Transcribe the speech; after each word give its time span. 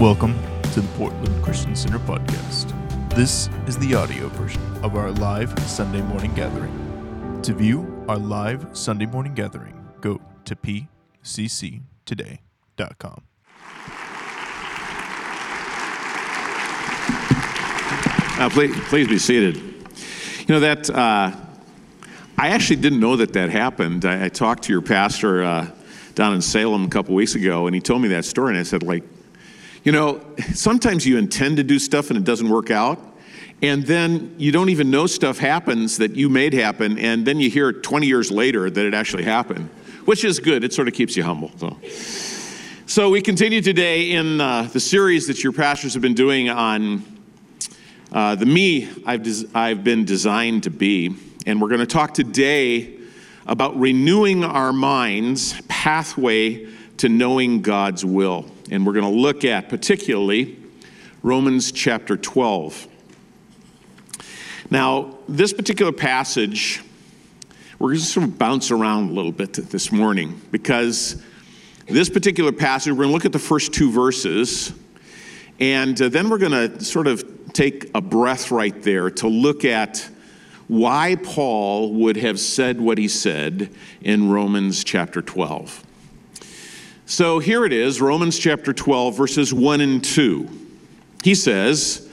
Welcome 0.00 0.34
to 0.72 0.80
the 0.80 0.88
Portland 0.96 1.44
Christian 1.44 1.76
Center 1.76 1.98
podcast. 1.98 2.72
This 3.14 3.50
is 3.66 3.76
the 3.76 3.94
audio 3.94 4.28
version 4.28 4.62
of 4.82 4.96
our 4.96 5.10
live 5.10 5.52
Sunday 5.68 6.00
morning 6.00 6.32
gathering. 6.32 7.42
To 7.42 7.52
view 7.52 8.02
our 8.08 8.16
live 8.16 8.66
Sunday 8.72 9.04
morning 9.04 9.34
gathering, 9.34 9.78
go 10.00 10.18
to 10.46 10.56
pcctoday.com. 10.56 11.82
Uh, 18.38 18.48
please, 18.48 18.74
please 18.88 19.06
be 19.06 19.18
seated. 19.18 19.56
You 19.58 20.46
know 20.48 20.60
that 20.60 20.88
uh, 20.88 21.30
I 22.38 22.48
actually 22.48 22.76
didn't 22.76 23.00
know 23.00 23.16
that 23.16 23.34
that 23.34 23.50
happened. 23.50 24.06
I, 24.06 24.24
I 24.24 24.28
talked 24.30 24.62
to 24.62 24.72
your 24.72 24.80
pastor 24.80 25.44
uh, 25.44 25.70
down 26.14 26.32
in 26.32 26.40
Salem 26.40 26.86
a 26.86 26.88
couple 26.88 27.14
weeks 27.14 27.34
ago, 27.34 27.66
and 27.66 27.74
he 27.74 27.82
told 27.82 28.00
me 28.00 28.08
that 28.08 28.24
story, 28.24 28.52
and 28.52 28.58
I 28.58 28.62
said, 28.62 28.82
like, 28.82 29.04
you 29.84 29.92
know, 29.92 30.20
sometimes 30.52 31.06
you 31.06 31.16
intend 31.16 31.56
to 31.56 31.62
do 31.62 31.78
stuff 31.78 32.10
and 32.10 32.18
it 32.18 32.24
doesn't 32.24 32.48
work 32.48 32.70
out, 32.70 32.98
and 33.62 33.84
then 33.84 34.34
you 34.38 34.52
don't 34.52 34.68
even 34.68 34.90
know 34.90 35.06
stuff 35.06 35.38
happens 35.38 35.98
that 35.98 36.16
you 36.16 36.28
made 36.28 36.52
happen, 36.52 36.98
and 36.98 37.26
then 37.26 37.40
you 37.40 37.50
hear 37.50 37.72
20 37.72 38.06
years 38.06 38.30
later 38.30 38.70
that 38.70 38.86
it 38.86 38.94
actually 38.94 39.24
happened, 39.24 39.68
which 40.04 40.24
is 40.24 40.38
good. 40.38 40.64
It 40.64 40.72
sort 40.72 40.88
of 40.88 40.94
keeps 40.94 41.16
you 41.16 41.22
humble. 41.22 41.50
So. 41.58 41.76
So 42.86 43.08
we 43.08 43.22
continue 43.22 43.60
today 43.60 44.10
in 44.10 44.40
uh, 44.40 44.62
the 44.62 44.80
series 44.80 45.28
that 45.28 45.44
your 45.44 45.52
pastors 45.52 45.92
have 45.94 46.02
been 46.02 46.14
doing 46.14 46.50
on 46.50 47.04
uh, 48.10 48.34
the 48.34 48.46
me 48.46 48.88
I've, 49.06 49.22
des- 49.22 49.46
I've 49.54 49.84
been 49.84 50.04
designed 50.04 50.64
to 50.64 50.70
be. 50.70 51.14
And 51.46 51.62
we're 51.62 51.68
going 51.68 51.78
to 51.78 51.86
talk 51.86 52.14
today 52.14 52.98
about 53.46 53.78
renewing 53.78 54.42
our 54.42 54.72
minds, 54.72 55.60
pathway 55.68 56.66
to 57.00 57.08
knowing 57.08 57.62
God's 57.62 58.04
will. 58.04 58.44
And 58.70 58.86
we're 58.86 58.92
going 58.92 59.10
to 59.10 59.20
look 59.20 59.42
at 59.42 59.70
particularly 59.70 60.58
Romans 61.22 61.72
chapter 61.72 62.14
12. 62.14 62.86
Now, 64.70 65.16
this 65.26 65.54
particular 65.54 65.92
passage, 65.92 66.82
we're 67.78 67.88
going 67.88 68.00
to 68.00 68.04
sort 68.04 68.26
of 68.26 68.38
bounce 68.38 68.70
around 68.70 69.08
a 69.08 69.12
little 69.14 69.32
bit 69.32 69.54
this 69.54 69.90
morning 69.90 70.42
because 70.50 71.22
this 71.86 72.10
particular 72.10 72.52
passage, 72.52 72.92
we're 72.92 73.04
going 73.04 73.08
to 73.08 73.14
look 73.14 73.24
at 73.24 73.32
the 73.32 73.38
first 73.38 73.72
two 73.72 73.90
verses, 73.90 74.74
and 75.58 76.00
uh, 76.02 76.10
then 76.10 76.28
we're 76.28 76.36
going 76.36 76.52
to 76.52 76.84
sort 76.84 77.06
of 77.06 77.54
take 77.54 77.90
a 77.94 78.02
breath 78.02 78.50
right 78.50 78.82
there 78.82 79.10
to 79.10 79.26
look 79.26 79.64
at 79.64 80.06
why 80.68 81.16
Paul 81.16 81.94
would 81.94 82.18
have 82.18 82.38
said 82.38 82.78
what 82.78 82.98
he 82.98 83.08
said 83.08 83.70
in 84.02 84.28
Romans 84.28 84.84
chapter 84.84 85.22
12. 85.22 85.86
So 87.10 87.40
here 87.40 87.64
it 87.64 87.72
is, 87.72 88.00
Romans 88.00 88.38
chapter 88.38 88.72
12, 88.72 89.16
verses 89.16 89.52
1 89.52 89.80
and 89.80 90.02
2. 90.02 90.48
He 91.24 91.34
says, 91.34 92.08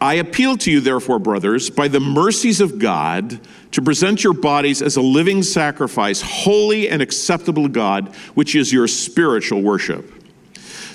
I 0.00 0.14
appeal 0.14 0.56
to 0.56 0.70
you, 0.72 0.80
therefore, 0.80 1.20
brothers, 1.20 1.70
by 1.70 1.86
the 1.86 2.00
mercies 2.00 2.60
of 2.60 2.80
God, 2.80 3.38
to 3.70 3.80
present 3.80 4.24
your 4.24 4.32
bodies 4.32 4.82
as 4.82 4.96
a 4.96 5.00
living 5.00 5.44
sacrifice, 5.44 6.20
holy 6.22 6.88
and 6.88 7.00
acceptable 7.00 7.62
to 7.62 7.68
God, 7.68 8.12
which 8.34 8.56
is 8.56 8.72
your 8.72 8.88
spiritual 8.88 9.62
worship. 9.62 10.12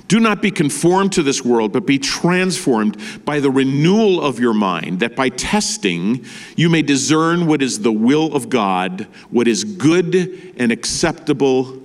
Do 0.10 0.20
not 0.20 0.42
be 0.42 0.52
conformed 0.52 1.14
to 1.14 1.24
this 1.24 1.46
world, 1.46 1.72
but 1.72 1.86
be 1.86 2.00
transformed 2.00 3.02
by 3.24 3.40
the 3.40 3.50
renewal 3.50 4.22
of 4.22 4.42
your 4.42 4.54
mind, 4.54 5.00
that 5.00 5.16
by 5.16 5.30
testing 5.30 6.26
you 6.58 6.68
may 6.68 6.82
discern 6.82 7.48
what 7.48 7.62
is 7.62 7.80
the 7.80 7.94
will 7.94 8.36
of 8.36 8.50
God, 8.50 9.08
what 9.30 9.48
is 9.48 9.64
good 9.64 10.54
and 10.58 10.70
acceptable 10.70 11.82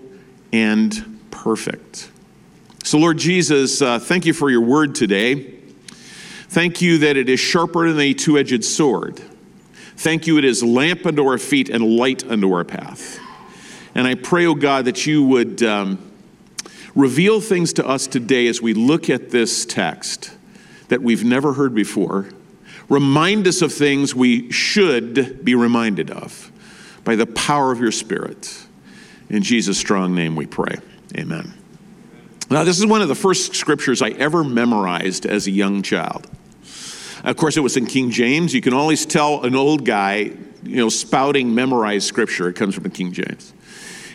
and 0.52 1.11
perfect. 1.43 2.08
So, 2.85 2.98
Lord 2.98 3.19
Jesus, 3.19 3.83
uh, 3.83 3.98
thank 3.98 4.27
you 4.27 4.33
for 4.33 4.48
your 4.48 4.61
word 4.61 4.95
today. 4.95 5.55
Thank 6.48 6.80
you 6.80 6.98
that 6.98 7.17
it 7.17 7.29
is 7.29 7.41
sharper 7.41 7.91
than 7.91 7.98
a 7.98 8.14
two 8.14 8.39
edged 8.39 8.64
sword. 8.64 9.20
Thank 9.97 10.29
you, 10.29 10.39
it 10.39 10.45
is 10.45 10.63
lamp 10.63 11.05
unto 11.05 11.27
our 11.27 11.39
feet 11.39 11.69
and 11.69 11.97
light 11.97 12.25
unto 12.31 12.52
our 12.52 12.63
path. 12.63 13.19
And 13.97 14.07
I 14.07 14.14
pray, 14.14 14.47
oh 14.47 14.55
God, 14.55 14.85
that 14.85 15.05
you 15.05 15.25
would 15.25 15.64
um, 15.64 16.13
reveal 16.95 17.41
things 17.41 17.73
to 17.73 17.86
us 17.86 18.07
today 18.07 18.47
as 18.47 18.63
we 18.63 18.73
look 18.73 19.11
at 19.11 19.31
this 19.31 19.67
text 19.67 20.31
that 20.89 21.02
we've 21.02 21.25
never 21.25 21.55
heard 21.55 21.75
before. 21.75 22.29
Remind 22.89 23.48
us 23.48 23.63
of 23.63 23.73
things 23.73 24.14
we 24.14 24.52
should 24.52 25.45
be 25.45 25.57
reminded 25.57 26.08
of 26.08 26.52
by 27.02 27.17
the 27.17 27.27
power 27.27 27.73
of 27.73 27.81
your 27.81 27.92
Spirit. 27.92 28.64
In 29.29 29.42
Jesus' 29.42 29.79
strong 29.79 30.14
name 30.14 30.36
we 30.36 30.47
pray. 30.47 30.77
Amen. 31.17 31.55
Now, 32.50 32.64
this 32.64 32.78
is 32.78 32.86
one 32.86 33.02
of 33.02 33.08
the 33.08 33.14
first 33.14 33.55
scriptures 33.55 34.02
I 34.02 34.11
ever 34.11 34.45
memorized 34.45 35.27
as 35.27 35.46
a 35.46 35.50
young 35.50 35.83
child. 35.83 36.27
Of 37.24 37.36
course, 37.36 37.56
it 37.56 37.61
was 37.61 37.77
in 37.77 37.86
King 37.86 38.11
James. 38.11 38.52
You 38.52 38.61
can 38.61 38.74
always 38.74 39.06
tell 39.06 39.45
an 39.45 39.55
old 39.55 39.84
guy, 39.84 40.33
you 40.62 40.77
know, 40.77 40.89
spouting 40.89 41.55
memorized 41.55 42.06
scripture. 42.06 42.48
It 42.48 42.55
comes 42.55 42.74
from 42.74 42.84
the 42.84 42.90
King 42.90 43.12
James. 43.12 43.52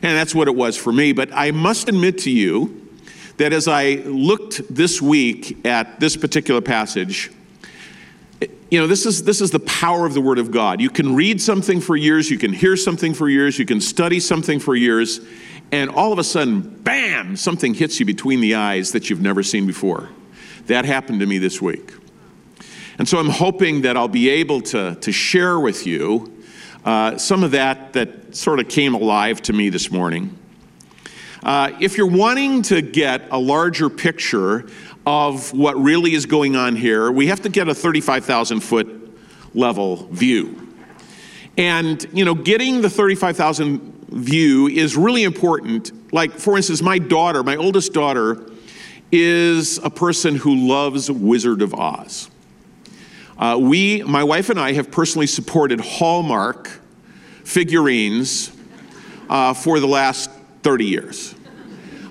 And 0.03 0.15
that's 0.17 0.35
what 0.35 0.47
it 0.47 0.55
was 0.55 0.77
for 0.77 0.91
me. 0.91 1.13
But 1.13 1.29
I 1.33 1.51
must 1.51 1.89
admit 1.89 2.19
to 2.19 2.31
you 2.31 2.89
that 3.37 3.53
as 3.53 3.67
I 3.67 3.95
looked 4.05 4.61
this 4.73 5.01
week 5.01 5.65
at 5.65 5.99
this 5.99 6.17
particular 6.17 6.61
passage, 6.61 7.31
you 8.69 8.79
know, 8.79 8.87
this 8.87 9.05
is, 9.05 9.23
this 9.23 9.41
is 9.41 9.51
the 9.51 9.59
power 9.61 10.05
of 10.05 10.13
the 10.13 10.21
Word 10.21 10.39
of 10.39 10.51
God. 10.51 10.81
You 10.81 10.89
can 10.89 11.15
read 11.15 11.41
something 11.41 11.79
for 11.79 11.95
years, 11.95 12.29
you 12.29 12.37
can 12.37 12.51
hear 12.51 12.75
something 12.75 13.13
for 13.13 13.29
years, 13.29 13.57
you 13.57 13.65
can 13.65 13.79
study 13.79 14.19
something 14.19 14.59
for 14.59 14.75
years, 14.75 15.21
and 15.71 15.89
all 15.89 16.13
of 16.13 16.19
a 16.19 16.23
sudden, 16.23 16.61
bam, 16.61 17.35
something 17.35 17.73
hits 17.73 17.99
you 17.99 18.05
between 18.05 18.39
the 18.39 18.55
eyes 18.55 18.93
that 18.93 19.09
you've 19.09 19.21
never 19.21 19.43
seen 19.43 19.67
before. 19.67 20.09
That 20.67 20.85
happened 20.85 21.19
to 21.19 21.25
me 21.25 21.37
this 21.37 21.61
week. 21.61 21.93
And 22.97 23.07
so 23.07 23.19
I'm 23.19 23.29
hoping 23.29 23.81
that 23.81 23.95
I'll 23.95 24.07
be 24.07 24.29
able 24.29 24.61
to, 24.61 24.95
to 24.95 25.11
share 25.11 25.59
with 25.59 25.85
you 25.85 26.33
uh, 26.83 27.17
some 27.17 27.43
of 27.43 27.51
that 27.51 27.93
that 27.93 28.35
sort 28.35 28.59
of 28.59 28.69
came 28.69 28.93
alive 28.93 29.41
to 29.43 29.53
me 29.53 29.69
this 29.69 29.91
morning. 29.91 30.37
Uh, 31.43 31.71
if 31.79 31.97
you're 31.97 32.07
wanting 32.07 32.61
to 32.63 32.81
get 32.81 33.23
a 33.29 33.37
larger 33.37 33.89
picture 33.89 34.67
of 35.05 35.53
what 35.53 35.77
really 35.77 36.13
is 36.13 36.25
going 36.25 36.55
on 36.55 36.75
here, 36.75 37.11
we 37.11 37.27
have 37.27 37.41
to 37.41 37.49
get 37.49 37.67
a 37.69 37.75
35,000 37.75 38.61
foot 38.61 38.87
level 39.53 40.07
view. 40.07 40.67
And, 41.57 42.05
you 42.13 42.25
know, 42.25 42.35
getting 42.35 42.81
the 42.81 42.89
35,000 42.89 43.96
view 44.09 44.67
is 44.67 44.95
really 44.95 45.23
important. 45.23 46.13
Like, 46.13 46.31
for 46.33 46.57
instance, 46.57 46.81
my 46.81 46.99
daughter, 46.99 47.43
my 47.43 47.55
oldest 47.55 47.93
daughter, 47.93 48.49
is 49.11 49.77
a 49.79 49.89
person 49.89 50.35
who 50.35 50.67
loves 50.67 51.09
Wizard 51.09 51.61
of 51.61 51.73
Oz. 51.73 52.29
Uh, 53.37 53.57
we, 53.59 54.01
my 54.03 54.23
wife 54.23 54.49
and 54.49 54.59
I, 54.59 54.73
have 54.73 54.91
personally 54.91 55.27
supported 55.27 55.79
Hallmark 55.79 56.67
figurines 57.43 58.51
uh, 59.29 59.53
for 59.53 59.79
the 59.79 59.87
last 59.87 60.29
30 60.63 60.85
years. 60.85 61.35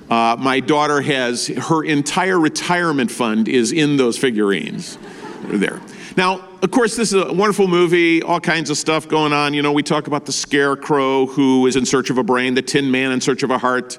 Uh, 0.09 0.37
my 0.39 0.61
daughter 0.61 1.01
has 1.01 1.49
her 1.49 1.83
entire 1.83 2.39
retirement 2.39 3.11
fund 3.11 3.49
is 3.49 3.73
in 3.73 3.97
those 3.97 4.17
figurines. 4.17 4.99
There. 5.49 5.81
Now, 6.17 6.49
of 6.63 6.71
course, 6.71 6.97
this 6.97 7.13
is 7.13 7.23
a 7.23 7.33
wonderful 7.33 7.69
movie, 7.69 8.23
all 8.23 8.41
kinds 8.41 8.71
of 8.71 8.79
stuff 8.79 9.09
going 9.09 9.33
on. 9.33 9.53
You 9.55 9.63
know, 9.63 9.73
we 9.73 9.83
talk 9.83 10.07
about 10.07 10.25
the 10.25 10.33
scarecrow 10.33 11.27
who 11.27 11.67
is 11.67 11.77
in 11.77 11.85
search 11.85 12.11
of 12.11 12.19
a 12.19 12.23
brain, 12.23 12.55
the 12.55 12.63
tin 12.63 12.91
man 12.91 13.13
in 13.13 13.21
search 13.21 13.43
of 13.43 13.51
a 13.51 13.59
heart, 13.59 13.99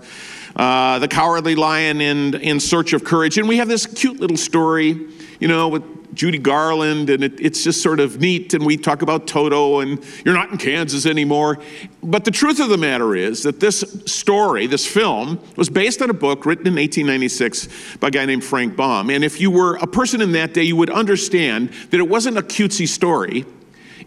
uh, 0.56 1.00
the 1.00 1.08
cowardly 1.08 1.56
lion 1.56 2.02
in, 2.02 2.36
in 2.36 2.60
search 2.60 2.94
of 2.94 3.04
courage. 3.04 3.38
And 3.38 3.48
we 3.48 3.58
have 3.58 3.68
this 3.68 3.86
cute 3.86 4.20
little 4.20 4.38
story, 4.38 5.08
you 5.40 5.48
know, 5.48 5.68
with 5.68 5.84
Judy 6.14 6.38
Garland, 6.38 7.10
and 7.10 7.24
it, 7.24 7.40
it's 7.40 7.64
just 7.64 7.82
sort 7.82 8.00
of 8.00 8.20
neat. 8.20 8.54
And 8.54 8.66
we 8.66 8.78
talk 8.78 9.02
about 9.02 9.28
Toto, 9.28 9.80
and 9.80 10.04
you're 10.26 10.34
not 10.34 10.52
in 10.52 10.58
Kansas 10.58 11.06
anymore. 11.06 11.60
But 12.02 12.26
the 12.26 12.32
truth 12.32 12.60
of 12.60 12.70
the 12.70 12.78
matter 12.78 13.16
is 13.16 13.44
that 13.44 13.60
this 13.60 13.82
story, 14.06 14.68
this 14.68 14.86
film, 14.86 15.40
was 15.56 15.70
based 15.70 16.02
on 16.02 16.10
a 16.10 16.14
book 16.14 16.46
written 16.46 16.68
in 16.68 16.74
1896 16.76 17.98
by 17.98 18.08
a 18.08 18.12
guy 18.12 18.26
named 18.26 18.44
Frank 18.44 18.76
Baum. 18.76 19.10
And 19.10 19.24
if 19.24 19.40
you 19.40 19.52
were 19.52 19.76
a 19.76 19.88
person 19.88 20.22
in 20.22 20.32
that 20.34 20.54
day, 20.54 20.64
you 20.64 20.76
would 20.76 20.90
understand 20.90 21.70
that 21.92 22.00
it 22.00 22.08
wasn't 22.10 22.38
a 22.38 22.42
cutesy 22.42 22.88
story, 22.88 23.46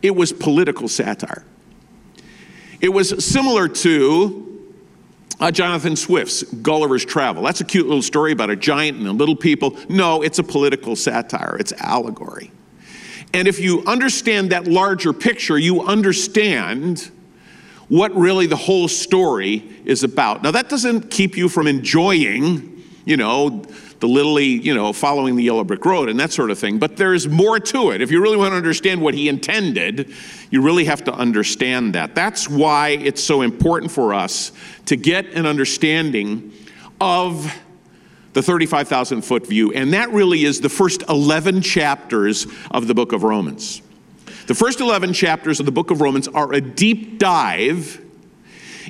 it 0.03 0.17
was 0.17 0.33
political 0.33 0.89
satire. 0.89 1.45
It 2.81 2.89
was 2.89 3.25
similar 3.25 3.69
to 3.69 4.50
uh, 5.41 5.51
Jonathan 5.51 5.97
Swift's 5.97 6.43
Gulliver's 6.43 7.05
Travel. 7.05 7.43
That's 7.43 7.61
a 7.61 7.65
cute 7.65 7.87
little 7.87 8.03
story 8.03 8.33
about 8.33 8.51
a 8.51 8.57
giant 8.57 8.99
and 8.99 9.07
the 9.07 9.13
little 9.13 9.37
people. 9.37 9.77
No, 9.89 10.23
it's 10.23 10.39
a 10.39 10.45
political 10.45 10.95
satire, 10.95 11.57
it's 11.59 11.73
allegory. 11.73 12.53
And 13.33 13.49
if 13.49 13.59
you 13.59 13.83
understand 13.87 14.51
that 14.53 14.67
larger 14.67 15.13
picture, 15.13 15.57
you 15.57 15.83
understand 15.83 17.11
what 17.89 18.15
really 18.15 18.47
the 18.47 18.57
whole 18.57 18.89
story 18.89 19.69
is 19.85 20.05
about. 20.05 20.43
Now, 20.43 20.51
that 20.53 20.69
doesn't 20.69 21.11
keep 21.11 21.37
you 21.37 21.49
from 21.49 21.67
enjoying, 21.67 22.85
you 23.05 23.17
know, 23.17 23.65
the 24.01 24.09
lily, 24.09 24.47
you 24.47 24.75
know, 24.75 24.93
following 24.93 25.37
the 25.37 25.45
yellow 25.45 25.63
brick 25.63 25.85
road 25.85 26.09
and 26.09 26.19
that 26.19 26.33
sort 26.33 26.51
of 26.51 26.59
thing. 26.59 26.79
But 26.79 26.97
there's 26.97 27.29
more 27.29 27.61
to 27.61 27.91
it. 27.91 28.01
If 28.01 28.11
you 28.11 28.21
really 28.21 28.39
want 28.39 28.53
to 28.53 28.57
understand 28.57 29.01
what 29.01 29.15
he 29.15 29.29
intended, 29.29 30.13
you 30.51 30.63
really 30.63 30.87
have 30.87 31.05
to 31.05 31.13
understand 31.13 31.95
that. 31.95 32.15
That's 32.15 32.49
why 32.49 32.91
it's 32.91 33.23
so 33.23 33.43
important 33.43 33.93
for 33.93 34.15
us 34.15 34.53
to 34.87 34.97
get 34.97 35.27
an 35.35 35.47
understanding 35.47 36.53
of 37.01 37.55
the 38.33 38.43
35,000 38.43 39.23
foot 39.23 39.47
view, 39.47 39.73
and 39.73 39.93
that 39.93 40.11
really 40.11 40.45
is 40.45 40.61
the 40.61 40.69
first 40.69 41.03
11 41.09 41.63
chapters 41.63 42.47
of 42.71 42.87
the 42.87 42.95
book 42.95 43.13
of 43.13 43.23
Romans. 43.23 43.83
The 44.47 44.55
first 44.55 44.81
11 44.81 45.13
chapters 45.13 45.61
of 45.61 45.67
the 45.67 45.73
book 45.73 45.91
of 45.91 46.01
Romans 46.01 46.29
are 46.29 46.53
a 46.53 46.61
deep 46.61 47.19
dive 47.19 48.01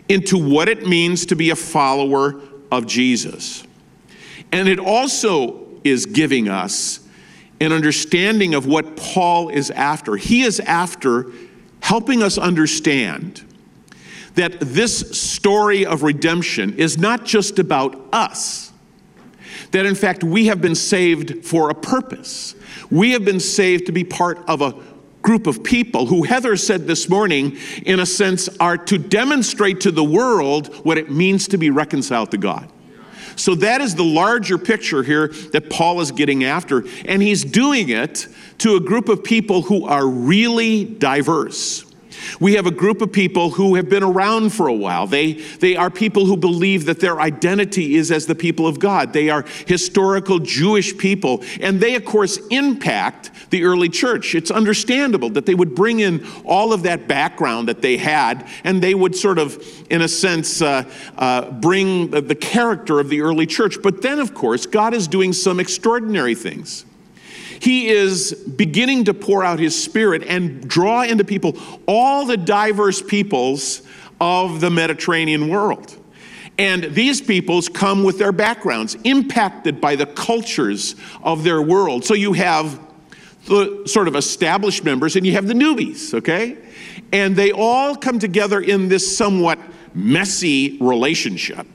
into 0.09 0.37
what 0.37 0.69
it 0.69 0.87
means 0.87 1.27
to 1.27 1.37
be 1.37 1.51
a 1.51 1.57
follower 1.57 2.41
of 2.71 2.87
Jesus. 2.87 3.65
And 4.53 4.69
it 4.69 4.79
also 4.79 5.67
is 5.85 6.07
giving 6.07 6.49
us 6.49 7.01
an 7.61 7.73
understanding 7.73 8.55
of 8.55 8.67
what 8.67 8.97
Paul 8.97 9.49
is 9.49 9.71
after. 9.71 10.17
He 10.17 10.43
is 10.43 10.61
after 10.61 11.27
helping 11.83 12.23
us 12.23 12.39
understand 12.39 13.45
that 14.35 14.61
this 14.61 15.19
story 15.21 15.85
of 15.85 16.03
redemption 16.03 16.79
is 16.79 16.99
not 16.99 17.25
just 17.25 17.59
about 17.59 18.01
us, 18.13 18.73
that 19.73 19.87
in 19.87 19.95
fact 19.95 20.25
we 20.25 20.47
have 20.47 20.61
been 20.61 20.75
saved 20.75 21.45
for 21.45 21.71
a 21.71 21.75
purpose. 21.75 22.55
We 22.91 23.13
have 23.13 23.25
been 23.25 23.41
saved 23.41 23.87
to 23.87 23.93
be 23.93 24.05
part 24.05 24.39
of 24.49 24.63
a 24.63 24.75
group 25.23 25.47
of 25.47 25.63
people 25.63 26.07
who 26.07 26.23
Heather 26.23 26.57
said 26.57 26.87
this 26.87 27.09
morning, 27.09 27.59
in 27.85 28.01
a 28.01 28.07
sense, 28.07 28.49
are 28.59 28.79
to 28.79 28.99
demonstrate 28.99 29.81
to 29.83 29.91
the 29.91 30.05
world 30.05 30.75
what 30.85 30.97
it 30.97 31.11
means 31.11 31.49
to 31.49 31.59
be 31.59 31.71
reconciled 31.71 32.31
to 32.31 32.39
God. 32.39 32.71
So 33.37 33.55
that 33.57 33.81
is 33.81 33.95
the 33.95 34.05
larger 34.05 34.59
picture 34.59 35.03
here 35.03 35.29
that 35.53 35.71
Paul 35.71 36.01
is 36.01 36.13
getting 36.13 36.45
after. 36.45 36.85
And 37.05 37.23
he's 37.23 37.45
doing 37.45 37.89
it 37.89 38.29
to 38.59 38.77
a 38.77 38.81
group 38.81 39.09
of 39.09 39.25
people 39.25 39.63
who 39.63 39.87
are 39.87 40.07
really 40.07 40.85
diverse. 40.85 41.90
We 42.41 42.55
have 42.55 42.67
a 42.67 42.71
group 42.71 43.03
of 43.03 43.13
people 43.13 43.51
who 43.51 43.75
have 43.75 43.89
been 43.89 44.03
around 44.03 44.51
for 44.51 44.67
a 44.67 44.75
while. 44.75 45.07
They, 45.07 45.33
they 45.33 45.77
are 45.77 45.91
people 45.91 46.27
who 46.27 46.37
believe 46.37 46.87
that 46.87 47.01
their 47.01 47.21
identity 47.21 47.97
is 47.97 48.11
as 48.11 48.27
the 48.27 48.35
people 48.35 48.67
of 48.67 48.79
God. 48.79 49.13
They 49.13 49.31
are 49.31 49.45
historical 49.67 50.39
Jewish 50.39 50.97
people, 50.97 51.43
and 51.61 51.81
they, 51.81 51.95
of 51.95 52.05
course, 52.05 52.39
impact 52.49 53.31
the 53.51 53.65
early 53.65 53.89
church. 53.89 54.35
It's 54.35 54.51
understandable 54.51 55.31
that 55.31 55.47
they 55.47 55.55
would 55.55 55.75
bring 55.75 56.01
in 56.01 56.27
all 56.45 56.73
of 56.73 56.83
that 56.85 57.09
background 57.09 57.69
that 57.69 57.83
they 57.83 57.97
had, 57.97 58.47
and 58.65 58.83
they 58.83 58.95
would 58.95 59.17
sort 59.17 59.39
of, 59.39 59.63
in 59.91 60.03
a 60.03 60.09
sense, 60.09 60.63
uh, 60.63 60.85
uh, 61.19 61.51
bring 61.51 62.11
the 62.11 62.35
character 62.35 63.01
of 63.01 63.09
the 63.09 63.21
early 63.21 63.47
church. 63.47 63.77
But 63.83 64.03
then, 64.03 64.19
of 64.19 64.35
course, 64.35 64.67
God 64.67 64.95
is 64.95 65.09
doing 65.09 65.33
some 65.33 65.61
extraordinary 65.61 66.35
things. 66.35 66.85
He 67.61 67.89
is 67.89 68.33
beginning 68.33 69.05
to 69.05 69.15
pour 69.15 69.45
out 69.45 69.59
his 69.59 69.81
spirit 69.81 70.25
and 70.25 70.67
draw 70.67 71.03
into 71.03 71.25
people 71.25 71.57
all 71.87 72.25
the 72.25 72.39
diverse 72.39 73.03
peoples 73.03 73.83
of 74.21 74.61
the 74.61 74.71
Mediterranean 74.71 75.49
world. 75.49 75.97
And 76.59 76.85
these 76.95 77.21
peoples 77.21 77.69
come 77.69 78.03
with 78.03 78.19
their 78.19 78.33
backgrounds, 78.33 78.97
impacted 79.05 79.81
by 79.81 79.97
the 79.97 80.07
cultures 80.07 80.95
of 81.23 81.45
their 81.45 81.63
world. 81.63 82.05
So 82.05 82.15
you 82.15 82.33
have 82.33 82.81
the 83.47 83.85
sort 83.87 84.09
of 84.09 84.17
established 84.17 84.85
members 84.85 85.17
and 85.17 85.27
you 85.27 85.33
have 85.33 85.47
the 85.47 85.55
newbies, 85.55 86.15
okay? 86.15 86.59
And 87.13 87.37
they 87.37 87.53
all 87.53 87.97
come 87.97 88.19
together 88.19 88.61
in 88.61 88.89
this 88.89 89.17
somewhat 89.17 89.59
messy 89.95 90.79
relationship. 90.81 91.67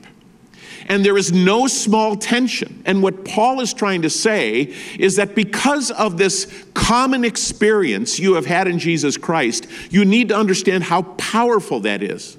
And 0.86 1.04
there 1.04 1.18
is 1.18 1.32
no 1.32 1.66
small 1.66 2.16
tension. 2.16 2.82
And 2.86 3.02
what 3.02 3.24
Paul 3.24 3.60
is 3.60 3.74
trying 3.74 4.02
to 4.02 4.10
say 4.10 4.74
is 4.98 5.16
that 5.16 5.34
because 5.34 5.90
of 5.90 6.16
this 6.16 6.64
common 6.74 7.24
experience 7.24 8.18
you 8.18 8.34
have 8.34 8.46
had 8.46 8.68
in 8.68 8.78
Jesus 8.78 9.16
Christ, 9.16 9.66
you 9.90 10.04
need 10.04 10.28
to 10.28 10.36
understand 10.36 10.84
how 10.84 11.02
powerful 11.02 11.80
that 11.80 12.02
is. 12.02 12.36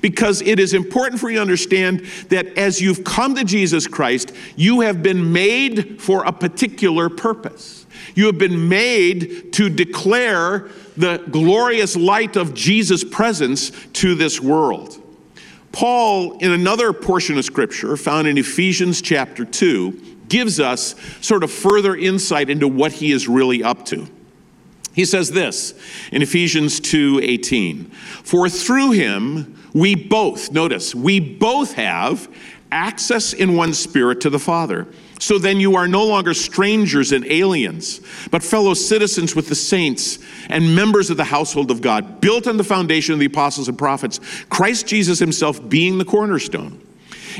Because 0.00 0.42
it 0.42 0.58
is 0.58 0.74
important 0.74 1.20
for 1.20 1.28
you 1.28 1.36
to 1.36 1.42
understand 1.42 2.06
that 2.28 2.46
as 2.56 2.80
you've 2.80 3.04
come 3.04 3.34
to 3.34 3.44
Jesus 3.44 3.86
Christ, 3.86 4.32
you 4.56 4.80
have 4.80 5.02
been 5.02 5.32
made 5.32 6.00
for 6.00 6.24
a 6.24 6.32
particular 6.32 7.08
purpose. 7.08 7.84
You 8.14 8.26
have 8.26 8.38
been 8.38 8.68
made 8.68 9.52
to 9.54 9.68
declare 9.68 10.68
the 10.96 11.18
glorious 11.30 11.96
light 11.96 12.36
of 12.36 12.54
Jesus' 12.54 13.04
presence 13.04 13.72
to 13.94 14.14
this 14.14 14.40
world. 14.40 15.01
Paul, 15.72 16.38
in 16.38 16.52
another 16.52 16.92
portion 16.92 17.38
of 17.38 17.44
Scripture 17.44 17.96
found 17.96 18.28
in 18.28 18.38
Ephesians 18.38 19.00
chapter 19.00 19.44
2, 19.44 20.18
gives 20.28 20.60
us 20.60 20.94
sort 21.20 21.42
of 21.42 21.50
further 21.50 21.96
insight 21.96 22.48
into 22.48 22.68
what 22.68 22.92
he 22.92 23.10
is 23.10 23.26
really 23.26 23.62
up 23.62 23.84
to. 23.86 24.06
He 24.94 25.04
says 25.06 25.30
this 25.30 25.74
in 26.10 26.20
Ephesians 26.22 26.78
2:18, 26.78 27.90
"For 28.22 28.48
through 28.48 28.92
him 28.92 29.54
we 29.72 29.94
both, 29.94 30.52
notice, 30.52 30.94
we 30.94 31.18
both 31.18 31.72
have 31.74 32.28
access 32.70 33.32
in 33.32 33.54
one 33.54 33.72
spirit 33.72 34.20
to 34.20 34.30
the 34.30 34.38
Father." 34.38 34.86
So 35.22 35.38
then 35.38 35.60
you 35.60 35.76
are 35.76 35.86
no 35.86 36.04
longer 36.04 36.34
strangers 36.34 37.12
and 37.12 37.24
aliens, 37.26 38.00
but 38.32 38.42
fellow 38.42 38.74
citizens 38.74 39.36
with 39.36 39.48
the 39.48 39.54
saints 39.54 40.18
and 40.48 40.74
members 40.74 41.10
of 41.10 41.16
the 41.16 41.22
household 41.22 41.70
of 41.70 41.80
God, 41.80 42.20
built 42.20 42.48
on 42.48 42.56
the 42.56 42.64
foundation 42.64 43.12
of 43.12 43.20
the 43.20 43.26
apostles 43.26 43.68
and 43.68 43.78
prophets, 43.78 44.18
Christ 44.50 44.88
Jesus 44.88 45.20
himself 45.20 45.68
being 45.68 45.98
the 45.98 46.04
cornerstone 46.04 46.84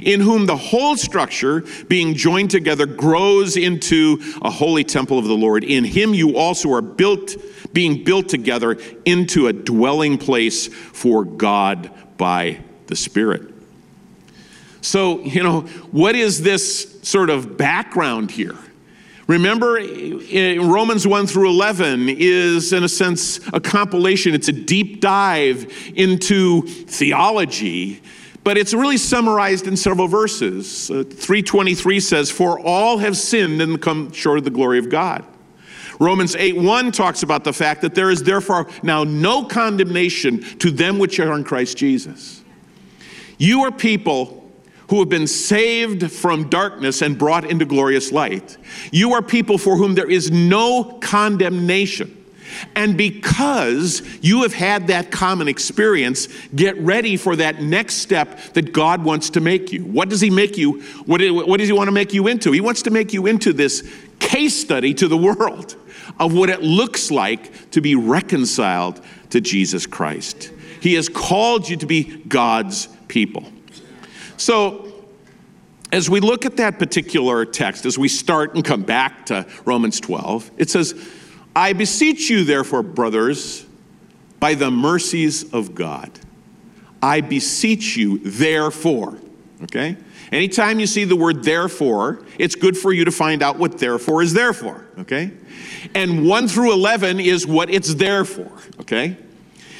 in 0.00 0.20
whom 0.20 0.46
the 0.46 0.56
whole 0.56 0.96
structure, 0.96 1.64
being 1.88 2.14
joined 2.14 2.52
together, 2.52 2.86
grows 2.86 3.56
into 3.56 4.16
a 4.42 4.50
holy 4.50 4.84
temple 4.84 5.18
of 5.18 5.24
the 5.24 5.36
Lord. 5.36 5.64
In 5.64 5.82
him 5.82 6.14
you 6.14 6.36
also 6.36 6.72
are 6.72 6.82
built, 6.82 7.34
being 7.72 8.04
built 8.04 8.28
together 8.28 8.78
into 9.04 9.48
a 9.48 9.52
dwelling 9.52 10.18
place 10.18 10.68
for 10.68 11.24
God 11.24 11.90
by 12.16 12.60
the 12.86 12.94
Spirit. 12.94 13.52
So, 14.82 15.20
you 15.22 15.42
know, 15.42 15.62
what 15.90 16.14
is 16.14 16.42
this 16.42 16.91
sort 17.02 17.30
of 17.30 17.56
background 17.56 18.30
here? 18.30 18.56
Remember, 19.28 19.74
Romans 20.60 21.06
1 21.06 21.26
through 21.26 21.48
11 21.48 22.08
is, 22.08 22.72
in 22.72 22.82
a 22.82 22.88
sense, 22.88 23.40
a 23.52 23.60
compilation. 23.60 24.34
It's 24.34 24.48
a 24.48 24.52
deep 24.52 25.00
dive 25.00 25.72
into 25.94 26.62
theology, 26.62 28.02
but 28.42 28.58
it's 28.58 28.74
really 28.74 28.96
summarized 28.96 29.68
in 29.68 29.76
several 29.76 30.08
verses. 30.08 30.90
Uh, 30.90 31.04
323 31.04 32.00
says, 32.00 32.30
For 32.30 32.58
all 32.58 32.98
have 32.98 33.16
sinned 33.16 33.62
and 33.62 33.80
come 33.80 34.12
short 34.12 34.38
of 34.38 34.44
the 34.44 34.50
glory 34.50 34.78
of 34.78 34.90
God. 34.90 35.24
Romans 36.00 36.34
8 36.34 36.56
1 36.56 36.90
talks 36.90 37.22
about 37.22 37.44
the 37.44 37.52
fact 37.52 37.80
that 37.82 37.94
there 37.94 38.10
is 38.10 38.24
therefore 38.24 38.66
now 38.82 39.04
no 39.04 39.44
condemnation 39.44 40.42
to 40.58 40.72
them 40.72 40.98
which 40.98 41.20
are 41.20 41.32
in 41.36 41.44
Christ 41.44 41.76
Jesus. 41.76 42.42
You 43.38 43.62
are 43.62 43.70
people 43.70 44.41
who 44.92 44.98
have 44.98 45.08
been 45.08 45.26
saved 45.26 46.12
from 46.12 46.50
darkness 46.50 47.00
and 47.00 47.16
brought 47.16 47.46
into 47.46 47.64
glorious 47.64 48.12
light. 48.12 48.58
You 48.90 49.14
are 49.14 49.22
people 49.22 49.56
for 49.56 49.78
whom 49.78 49.94
there 49.94 50.10
is 50.10 50.30
no 50.30 50.98
condemnation. 51.00 52.22
And 52.76 52.94
because 52.94 54.02
you 54.22 54.42
have 54.42 54.52
had 54.52 54.88
that 54.88 55.10
common 55.10 55.48
experience, 55.48 56.28
get 56.54 56.76
ready 56.76 57.16
for 57.16 57.36
that 57.36 57.62
next 57.62 57.94
step 57.94 58.38
that 58.52 58.74
God 58.74 59.02
wants 59.02 59.30
to 59.30 59.40
make 59.40 59.72
you. 59.72 59.82
What 59.82 60.10
does 60.10 60.20
He 60.20 60.28
make 60.28 60.58
you? 60.58 60.82
What, 61.06 61.20
does 61.20 61.68
He 61.68 61.72
want 61.72 61.88
to 61.88 61.92
make 61.92 62.12
you 62.12 62.26
into? 62.26 62.52
He 62.52 62.60
wants 62.60 62.82
to 62.82 62.90
make 62.90 63.14
you 63.14 63.26
into 63.26 63.54
this 63.54 63.90
case 64.18 64.60
study 64.60 64.92
to 64.92 65.08
the 65.08 65.16
world 65.38 65.74
of 66.20 66.34
what 66.34 66.50
it 66.50 66.60
looks 66.60 67.10
like 67.10 67.70
to 67.70 67.80
be 67.80 67.94
reconciled 67.94 69.00
to 69.30 69.40
Jesus 69.40 69.86
Christ. 69.86 70.52
He 70.82 70.92
has 70.96 71.08
called 71.08 71.66
you 71.66 71.78
to 71.78 71.86
be 71.86 72.22
God's 72.28 72.88
people. 73.08 73.46
So, 74.42 74.92
as 75.92 76.10
we 76.10 76.18
look 76.18 76.44
at 76.44 76.56
that 76.56 76.80
particular 76.80 77.44
text, 77.44 77.86
as 77.86 77.96
we 77.96 78.08
start 78.08 78.56
and 78.56 78.64
come 78.64 78.82
back 78.82 79.26
to 79.26 79.46
Romans 79.64 80.00
12, 80.00 80.50
it 80.56 80.68
says, 80.68 81.00
I 81.54 81.74
beseech 81.74 82.28
you, 82.28 82.42
therefore, 82.42 82.82
brothers, 82.82 83.64
by 84.40 84.54
the 84.54 84.68
mercies 84.68 85.52
of 85.52 85.76
God. 85.76 86.10
I 87.00 87.20
beseech 87.20 87.96
you, 87.96 88.18
therefore. 88.18 89.16
Okay? 89.62 89.96
Anytime 90.32 90.80
you 90.80 90.88
see 90.88 91.04
the 91.04 91.14
word 91.14 91.44
therefore, 91.44 92.24
it's 92.36 92.56
good 92.56 92.76
for 92.76 92.92
you 92.92 93.04
to 93.04 93.12
find 93.12 93.44
out 93.44 93.60
what 93.60 93.78
therefore 93.78 94.22
is 94.22 94.34
there 94.34 94.52
for. 94.52 94.84
Okay? 94.98 95.30
And 95.94 96.26
1 96.26 96.48
through 96.48 96.72
11 96.72 97.20
is 97.20 97.46
what 97.46 97.70
it's 97.70 97.94
there 97.94 98.24
for. 98.24 98.50
Okay? 98.80 99.16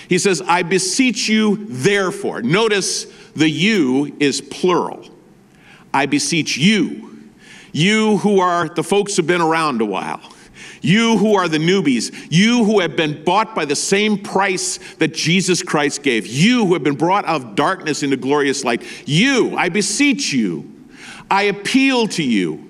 He 0.09 0.19
says, 0.19 0.41
I 0.41 0.63
beseech 0.63 1.29
you, 1.29 1.67
therefore. 1.69 2.43
Notice 2.43 3.07
the 3.35 3.49
you 3.49 4.15
is 4.21 4.41
plural. 4.41 5.09
I 5.95 6.07
beseech 6.07 6.57
you, 6.57 7.31
you 7.73 8.19
who 8.19 8.41
are 8.41 8.69
the 8.69 8.83
folks 8.83 9.17
who've 9.17 9.27
been 9.27 9.41
around 9.41 9.81
a 9.81 9.85
while, 9.85 10.21
you 10.81 11.19
who 11.19 11.35
are 11.35 11.49
the 11.49 11.59
newbies, 11.59 12.27
you 12.31 12.65
who 12.65 12.81
have 12.81 12.97
been 12.97 13.23
bought 13.25 13.55
by 13.55 13.65
the 13.65 13.77
same 13.77 14.19
price 14.19 14.79
that 14.97 15.15
Jesus 15.15 15.63
Christ 15.63 16.03
gave, 16.03 16.27
you 16.27 16.67
who 16.67 16.73
have 16.75 16.83
been 16.83 16.97
brought 16.97 17.25
out 17.25 17.43
of 17.43 17.55
darkness 17.55 18.03
into 18.03 18.17
glorious 18.17 18.65
light, 18.65 18.83
you, 19.07 19.57
I 19.57 19.69
beseech 19.69 20.33
you, 20.33 20.71
I 21.31 21.45
appeal 21.45 22.09
to 22.09 22.23
you, 22.23 22.69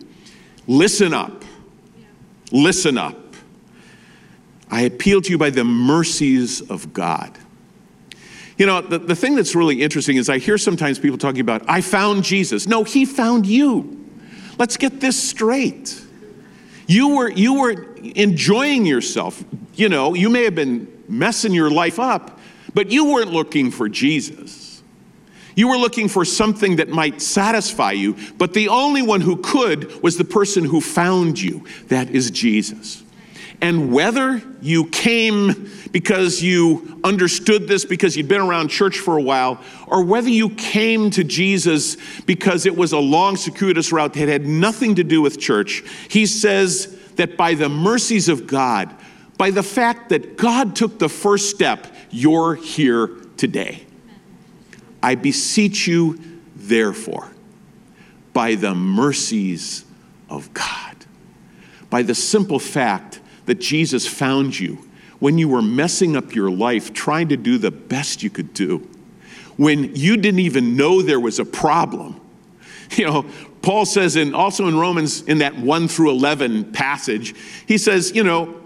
listen 0.66 1.14
up, 1.14 1.44
listen 2.50 2.98
up. 2.98 3.16
I 4.70 4.82
appeal 4.82 5.20
to 5.20 5.30
you 5.30 5.36
by 5.36 5.50
the 5.50 5.64
mercies 5.64 6.62
of 6.62 6.94
God. 6.94 7.38
You 8.58 8.66
know, 8.66 8.80
the, 8.80 8.98
the 8.98 9.16
thing 9.16 9.34
that's 9.34 9.54
really 9.54 9.82
interesting 9.82 10.16
is 10.16 10.28
I 10.28 10.38
hear 10.38 10.58
sometimes 10.58 10.98
people 10.98 11.18
talking 11.18 11.40
about, 11.40 11.62
I 11.68 11.80
found 11.80 12.24
Jesus. 12.24 12.66
No, 12.66 12.84
he 12.84 13.04
found 13.04 13.46
you. 13.46 14.10
Let's 14.58 14.76
get 14.76 15.00
this 15.00 15.20
straight. 15.20 16.00
You 16.86 17.16
were, 17.16 17.30
you 17.30 17.60
were 17.60 17.72
enjoying 17.96 18.84
yourself. 18.84 19.42
You 19.74 19.88
know, 19.88 20.14
you 20.14 20.28
may 20.28 20.44
have 20.44 20.54
been 20.54 21.02
messing 21.08 21.52
your 21.52 21.70
life 21.70 21.98
up, 21.98 22.38
but 22.74 22.90
you 22.90 23.12
weren't 23.12 23.32
looking 23.32 23.70
for 23.70 23.88
Jesus. 23.88 24.82
You 25.54 25.68
were 25.68 25.76
looking 25.76 26.08
for 26.08 26.24
something 26.24 26.76
that 26.76 26.88
might 26.88 27.20
satisfy 27.20 27.92
you, 27.92 28.16
but 28.38 28.54
the 28.54 28.68
only 28.68 29.02
one 29.02 29.20
who 29.20 29.36
could 29.36 30.02
was 30.02 30.16
the 30.16 30.24
person 30.24 30.64
who 30.64 30.80
found 30.80 31.40
you. 31.40 31.64
That 31.88 32.10
is 32.10 32.30
Jesus. 32.30 33.01
And 33.62 33.92
whether 33.92 34.42
you 34.60 34.86
came 34.86 35.70
because 35.92 36.42
you 36.42 37.00
understood 37.04 37.68
this 37.68 37.84
because 37.84 38.16
you'd 38.16 38.26
been 38.26 38.40
around 38.40 38.68
church 38.68 38.98
for 38.98 39.16
a 39.16 39.22
while, 39.22 39.60
or 39.86 40.02
whether 40.02 40.28
you 40.28 40.50
came 40.50 41.10
to 41.10 41.22
Jesus 41.22 41.96
because 42.22 42.66
it 42.66 42.76
was 42.76 42.92
a 42.92 42.98
long, 42.98 43.36
circuitous 43.36 43.92
route 43.92 44.14
that 44.14 44.28
had 44.28 44.46
nothing 44.46 44.96
to 44.96 45.04
do 45.04 45.22
with 45.22 45.38
church, 45.38 45.84
he 46.08 46.26
says 46.26 46.98
that 47.16 47.36
by 47.36 47.54
the 47.54 47.68
mercies 47.68 48.28
of 48.28 48.48
God, 48.48 48.92
by 49.38 49.50
the 49.50 49.62
fact 49.62 50.08
that 50.08 50.36
God 50.36 50.74
took 50.74 50.98
the 50.98 51.08
first 51.08 51.50
step, 51.50 51.86
you're 52.10 52.56
here 52.56 53.10
today. 53.36 53.86
I 55.02 55.14
beseech 55.14 55.86
you, 55.86 56.18
therefore, 56.56 57.30
by 58.32 58.56
the 58.56 58.74
mercies 58.74 59.84
of 60.28 60.52
God, 60.52 60.96
by 61.90 62.02
the 62.02 62.14
simple 62.14 62.58
fact 62.58 63.20
that 63.46 63.60
Jesus 63.60 64.06
found 64.06 64.58
you 64.58 64.78
when 65.18 65.38
you 65.38 65.48
were 65.48 65.62
messing 65.62 66.16
up 66.16 66.34
your 66.34 66.50
life 66.50 66.92
trying 66.92 67.28
to 67.28 67.36
do 67.36 67.58
the 67.58 67.70
best 67.70 68.22
you 68.22 68.30
could 68.30 68.52
do, 68.54 68.78
when 69.56 69.94
you 69.94 70.16
didn't 70.16 70.40
even 70.40 70.76
know 70.76 71.02
there 71.02 71.20
was 71.20 71.38
a 71.38 71.44
problem. 71.44 72.18
You 72.94 73.06
know, 73.06 73.26
Paul 73.62 73.86
says, 73.86 74.16
and 74.16 74.34
also 74.34 74.68
in 74.68 74.76
Romans, 74.76 75.22
in 75.22 75.38
that 75.38 75.56
1 75.56 75.88
through 75.88 76.10
11 76.10 76.72
passage, 76.72 77.34
he 77.66 77.78
says, 77.78 78.14
you 78.14 78.22
know, 78.22 78.60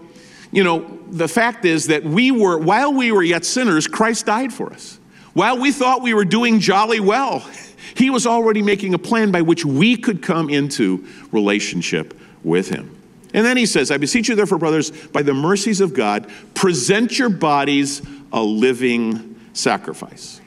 you 0.51 0.65
know, 0.65 0.99
the 1.09 1.29
fact 1.29 1.63
is 1.63 1.87
that 1.87 2.03
we 2.03 2.31
were, 2.31 2.57
while 2.57 2.93
we 2.93 3.13
were 3.13 3.23
yet 3.23 3.45
sinners, 3.45 3.87
Christ 3.87 4.25
died 4.25 4.51
for 4.51 4.73
us. 4.73 4.99
While 5.33 5.59
we 5.59 5.71
thought 5.71 6.01
we 6.01 6.13
were 6.13 6.25
doing 6.25 6.59
jolly 6.59 6.99
well, 6.99 7.39
he 7.95 8.09
was 8.09 8.25
already 8.25 8.61
making 8.61 8.93
a 8.93 8.99
plan 8.99 9.31
by 9.31 9.43
which 9.43 9.63
we 9.63 9.95
could 9.95 10.21
come 10.21 10.49
into 10.49 11.07
relationship 11.31 12.19
with 12.43 12.69
him. 12.69 12.96
And 13.33 13.45
then 13.45 13.57
he 13.57 13.65
says, 13.65 13.91
I 13.91 13.97
beseech 13.97 14.29
you, 14.29 14.35
therefore, 14.35 14.57
brothers, 14.57 14.91
by 15.07 15.21
the 15.21 15.33
mercies 15.33 15.81
of 15.81 15.93
God, 15.93 16.29
present 16.53 17.19
your 17.19 17.29
bodies 17.29 18.01
a 18.31 18.41
living 18.41 19.39
sacrifice. 19.53 20.41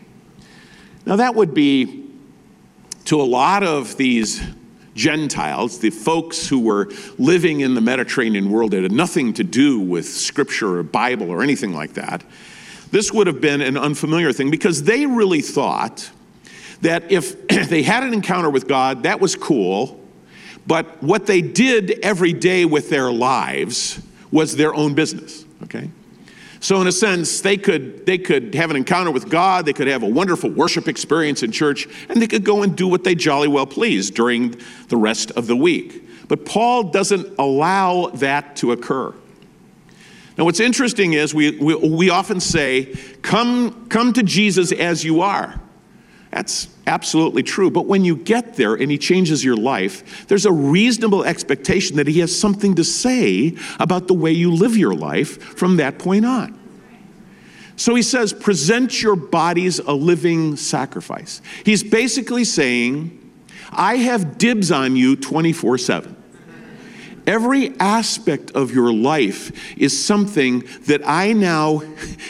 Now, 1.07 1.17
that 1.17 1.35
would 1.35 1.55
be 1.55 2.09
to 3.07 3.21
a 3.21 3.25
lot 3.25 3.63
of 3.63 3.97
these 3.97 4.43
Gentiles, 4.95 5.79
the 5.79 5.91
folks 5.91 6.49
who 6.49 6.61
were 6.61 6.91
living 7.19 7.61
in 7.61 7.75
the 7.75 7.81
Mediterranean 7.81 8.51
world 8.51 8.73
that 8.73 8.83
had 8.83 8.93
nothing 8.93 9.33
to 9.35 9.45
do 9.45 9.81
with 9.81 10.07
scripture 10.07 10.79
or 10.79 10.83
Bible 10.83 11.31
or 11.31 11.43
anything 11.43 11.73
like 11.73 11.95
that, 11.95 12.23
this 12.91 13.13
would 13.13 13.27
have 13.27 13.41
been 13.41 13.61
an 13.61 13.77
unfamiliar 13.77 14.33
thing 14.33 14.51
because 14.51 14.83
they 14.83 15.07
really 15.07 15.41
thought 15.41 16.11
that 16.83 17.11
if 17.11 17.47
they 17.69 17.83
had 17.83 18.03
an 18.03 18.13
encounter 18.13 18.51
with 18.51 18.67
God, 18.67 19.05
that 19.05 19.21
was 19.21 19.37
cool 19.37 20.00
but 20.67 21.03
what 21.03 21.27
they 21.27 21.41
did 21.41 21.99
every 22.03 22.33
day 22.33 22.65
with 22.65 22.91
their 22.91 23.11
lives 23.11 24.01
was 24.31 24.57
their 24.57 24.75
own 24.75 24.95
business, 24.95 25.45
okay? 25.65 25.91
So 26.61 26.81
in 26.81 26.87
a 26.87 26.93
sense, 26.93 27.41
they 27.41 27.57
could 27.57 28.05
they 28.05 28.19
could 28.19 28.55
have 28.55 28.71
an 28.71 28.77
encounter 28.77 29.11
with 29.11 29.31
God, 29.31 29.65
they 29.65 29.73
could 29.73 29.89
have 29.89 30.03
a 30.03 30.09
wonderful 30.09 30.51
worship 30.51 30.89
experience 30.89 31.43
in 31.43 31.53
church, 31.53 31.89
and 32.09 32.21
they 32.21 32.27
could 32.27 32.45
go 32.45 32.63
and 32.63 32.77
do 32.77 32.87
what 32.87 33.03
they 33.03 33.15
jolly 33.15 33.49
well 33.49 33.67
please 33.67 34.11
during 34.11 34.55
the 34.89 34.97
rest 34.97 35.31
of 35.33 35.47
the 35.47 35.57
week. 35.57 36.07
But 36.29 36.45
Paul 36.45 36.85
doesn't 36.85 37.39
allow 37.39 38.09
that 38.15 38.57
to 38.57 38.73
occur. 38.73 39.15
Now, 40.39 40.45
what's 40.45 40.61
interesting 40.61 41.15
is 41.15 41.35
we, 41.35 41.59
we, 41.59 41.75
we 41.75 42.11
often 42.11 42.41
say, 42.41 42.95
come, 43.21 43.89
come 43.89 44.13
to 44.13 44.23
Jesus 44.23 44.73
as 44.73 45.05
you 45.05 45.23
are. 45.23 45.61
That's 46.31 46.69
absolutely 46.87 47.43
true. 47.43 47.71
But 47.71 47.87
when 47.87 48.05
you 48.05 48.17
get 48.17 48.55
there 48.55 48.75
and 48.75 48.91
he 48.91 48.99
changes 48.99 49.45
your 49.45 49.57
life, 49.57 50.27
there's 50.29 50.47
a 50.47 50.53
reasonable 50.53 51.25
expectation 51.25 51.97
that 51.97 52.07
he 52.07 52.21
has 52.21 52.39
something 52.39 52.77
to 52.77 52.85
say 52.85 53.57
about 53.81 54.07
the 54.07 54.15
way 54.15 54.31
you 54.31 54.53
live 54.53 54.77
your 54.77 54.95
life 54.95 55.43
from 55.43 55.77
that 55.79 55.99
point 55.99 56.25
on. 56.25 56.57
So 57.75 57.95
he 57.95 58.03
says, 58.03 58.33
present 58.33 59.03
your 59.03 59.17
bodies 59.17 59.79
a 59.79 59.93
living 59.93 60.57
sacrifice. 60.57 61.41
He's 61.65 61.83
basically 61.83 62.45
saying, 62.45 63.17
I 63.73 63.97
have 63.97 64.39
dibs 64.39 64.71
on 64.71 64.97
you 64.97 65.17
24 65.17 65.79
7. 65.79 66.17
Every 67.27 67.79
aspect 67.79 68.53
of 68.53 68.73
your 68.73 68.93
life 68.93 69.79
is 69.79 70.05
something 70.05 70.65
that 70.87 71.01
I 71.07 71.33
now, 71.33 71.83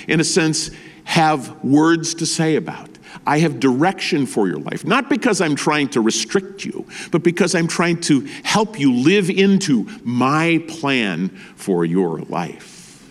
in 0.07 0.21
a 0.21 0.25
sense, 0.25 0.71
have 1.05 1.65
words 1.65 2.15
to 2.15 2.27
say 2.27 2.57
about. 2.57 2.90
I 3.31 3.39
have 3.39 3.61
direction 3.61 4.27
for 4.27 4.49
your 4.49 4.59
life. 4.59 4.85
Not 4.85 5.09
because 5.09 5.41
I'm 5.41 5.55
trying 5.55 5.91
to 5.91 6.01
restrict 6.01 6.65
you, 6.65 6.85
but 7.13 7.23
because 7.23 7.55
I'm 7.55 7.69
trying 7.69 8.01
to 8.03 8.23
help 8.43 8.81
you 8.81 8.93
live 8.93 9.31
into 9.31 9.89
my 10.03 10.65
plan 10.67 11.29
for 11.55 11.85
your 11.85 12.23
life. 12.23 13.09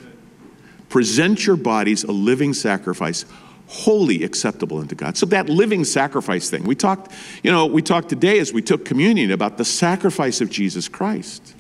Present 0.90 1.48
your 1.48 1.56
bodies 1.56 2.04
a 2.04 2.12
living 2.12 2.54
sacrifice, 2.54 3.24
wholly 3.68 4.26
acceptable 4.26 4.80
unto 4.80 4.94
God. 4.94 5.16
So 5.16 5.26
that 5.28 5.48
living 5.48 5.86
sacrifice 5.86 6.50
thing, 6.50 6.66
we 6.66 6.76
talked, 6.76 7.14
you 7.42 7.50
know, 7.50 7.66
we 7.66 7.82
talked 7.82 8.10
today 8.10 8.40
as 8.40 8.52
we 8.52 8.62
took 8.62 8.84
communion 8.84 9.32
about 9.32 9.58
the 9.58 9.64
sacrifice 9.64 10.42
of 10.42 10.50
Jesus 10.50 10.90
Christ, 10.90 11.56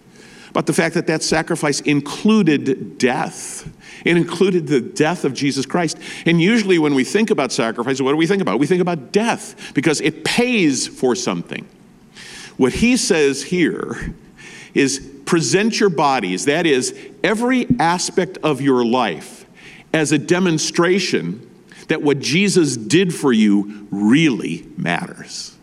about 0.49 0.65
the 0.65 0.73
fact 0.73 0.95
that 0.95 1.07
that 1.07 1.23
sacrifice 1.23 1.79
included 1.81 2.97
death 2.97 3.69
it 4.05 4.17
included 4.17 4.67
the 4.67 4.81
death 4.81 5.25
of 5.25 5.33
Jesus 5.33 5.65
Christ. 5.65 5.97
And 6.25 6.41
usually, 6.41 6.79
when 6.79 6.93
we 6.93 7.03
think 7.03 7.29
about 7.29 7.51
sacrifice, 7.51 7.99
what 8.01 8.11
do 8.11 8.17
we 8.17 8.27
think 8.27 8.41
about? 8.41 8.59
We 8.59 8.67
think 8.67 8.81
about 8.81 9.11
death 9.11 9.73
because 9.73 10.01
it 10.01 10.23
pays 10.23 10.87
for 10.87 11.15
something. 11.15 11.67
What 12.57 12.73
he 12.73 12.97
says 12.97 13.43
here 13.43 14.13
is 14.73 14.99
present 15.25 15.79
your 15.79 15.89
bodies, 15.89 16.45
that 16.45 16.65
is, 16.65 16.97
every 17.23 17.67
aspect 17.79 18.37
of 18.43 18.61
your 18.61 18.85
life, 18.85 19.45
as 19.93 20.11
a 20.11 20.17
demonstration 20.17 21.45
that 21.87 22.01
what 22.01 22.19
Jesus 22.19 22.77
did 22.77 23.13
for 23.13 23.33
you 23.33 23.87
really 23.91 24.67
matters. 24.77 25.55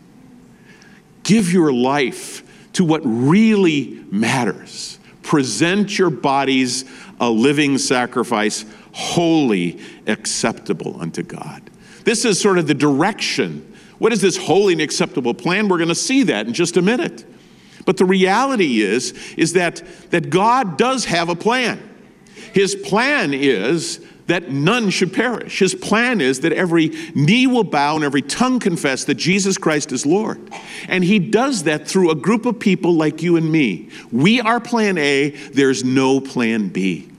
Give 1.23 1.51
your 1.51 1.71
life 1.71 2.43
to 2.77 2.85
what 2.85 3.01
really 3.03 4.05
matters. 4.11 4.99
Present 5.23 5.97
your 5.97 6.11
bodies 6.11 6.85
a 7.19 7.27
living 7.27 7.79
sacrifice, 7.79 8.65
holy, 8.91 9.79
acceptable 10.05 10.95
unto 11.01 11.23
God. 11.23 11.71
This 12.03 12.23
is 12.23 12.39
sort 12.39 12.59
of 12.59 12.67
the 12.67 12.75
direction. 12.75 13.75
What 13.97 14.13
is 14.13 14.21
this 14.21 14.37
holy 14.37 14.73
and 14.73 14.81
acceptable 14.83 15.33
plan? 15.33 15.67
We're 15.67 15.79
going 15.79 15.89
to 15.89 15.95
see 15.95 16.21
that 16.23 16.45
in 16.45 16.53
just 16.53 16.77
a 16.77 16.83
minute. 16.83 17.25
But 17.83 17.97
the 17.97 18.05
reality 18.05 18.81
is, 18.81 19.13
is 19.37 19.53
that, 19.53 19.81
that 20.11 20.29
God 20.29 20.77
does 20.77 21.05
have 21.05 21.29
a 21.29 21.35
plan. 21.35 21.81
His 22.53 22.75
plan 22.75 23.33
is 23.33 24.05
that 24.27 24.51
none 24.51 24.89
should 24.89 25.13
perish. 25.13 25.59
His 25.59 25.73
plan 25.73 26.21
is 26.21 26.41
that 26.41 26.53
every 26.53 26.89
knee 27.15 27.47
will 27.47 27.63
bow 27.63 27.95
and 27.95 28.03
every 28.03 28.21
tongue 28.21 28.59
confess 28.59 29.05
that 29.05 29.15
Jesus 29.15 29.57
Christ 29.57 29.91
is 29.91 30.05
Lord. 30.05 30.39
And 30.87 31.03
he 31.03 31.17
does 31.17 31.63
that 31.63 31.87
through 31.87 32.11
a 32.11 32.15
group 32.15 32.45
of 32.45 32.59
people 32.59 32.93
like 32.93 33.23
you 33.23 33.37
and 33.37 33.51
me. 33.51 33.89
We 34.11 34.39
are 34.41 34.59
plan 34.59 34.97
A, 34.97 35.29
there's 35.29 35.83
no 35.83 36.19
plan 36.19 36.69
B. 36.69 37.09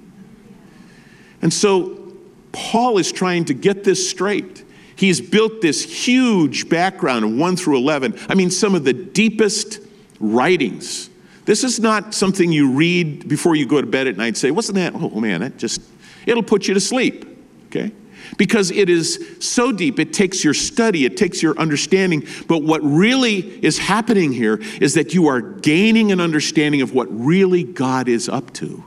And 1.40 1.52
so 1.52 2.12
Paul 2.52 2.98
is 2.98 3.10
trying 3.10 3.46
to 3.46 3.54
get 3.54 3.84
this 3.84 4.08
straight. 4.08 4.64
He's 4.96 5.20
built 5.20 5.60
this 5.60 5.84
huge 5.84 6.68
background 6.68 7.24
of 7.24 7.32
1 7.32 7.56
through 7.56 7.76
11. 7.78 8.18
I 8.28 8.34
mean, 8.34 8.50
some 8.50 8.74
of 8.74 8.84
the 8.84 8.92
deepest 8.92 9.80
writings. 10.20 11.08
This 11.44 11.64
is 11.64 11.80
not 11.80 12.14
something 12.14 12.52
you 12.52 12.72
read 12.72 13.28
before 13.28 13.54
you 13.54 13.64
go 13.64 13.80
to 13.80 13.86
bed 13.86 14.06
at 14.06 14.16
night 14.16 14.26
and 14.26 14.36
say, 14.36 14.50
Wasn't 14.50 14.76
that? 14.76 14.94
Oh 14.94 15.20
man, 15.20 15.40
that 15.40 15.56
just 15.56 15.80
it'll 16.28 16.42
put 16.42 16.68
you 16.68 16.74
to 16.74 16.80
sleep, 16.80 17.24
okay? 17.66 17.90
Because 18.36 18.70
it 18.70 18.90
is 18.90 19.36
so 19.40 19.72
deep, 19.72 19.98
it 19.98 20.12
takes 20.12 20.44
your 20.44 20.52
study, 20.52 21.06
it 21.06 21.16
takes 21.16 21.42
your 21.42 21.58
understanding. 21.58 22.26
But 22.46 22.62
what 22.62 22.82
really 22.82 23.38
is 23.64 23.78
happening 23.78 24.32
here 24.32 24.60
is 24.80 24.94
that 24.94 25.14
you 25.14 25.28
are 25.28 25.40
gaining 25.40 26.12
an 26.12 26.20
understanding 26.20 26.82
of 26.82 26.92
what 26.92 27.06
really 27.10 27.64
God 27.64 28.08
is 28.08 28.28
up 28.28 28.52
to, 28.54 28.84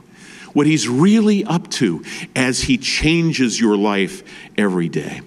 what 0.52 0.66
He's 0.66 0.88
really 0.88 1.44
up 1.44 1.68
to 1.72 2.04
as 2.36 2.62
He 2.62 2.78
changes 2.78 3.60
your 3.60 3.76
life 3.76 4.22
every 4.56 4.88
day. 4.88 5.22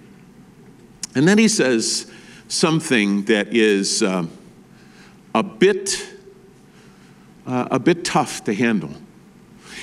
And 1.14 1.28
then 1.28 1.38
He 1.38 1.50
says 1.50 2.10
something 2.48 3.26
that 3.26 3.54
is 3.54 4.02
uh, 4.02 4.26
a 5.34 5.44
bit. 5.44 6.12
Uh, 7.48 7.68
a 7.70 7.78
bit 7.78 8.04
tough 8.04 8.44
to 8.44 8.56
handle. 8.56 8.90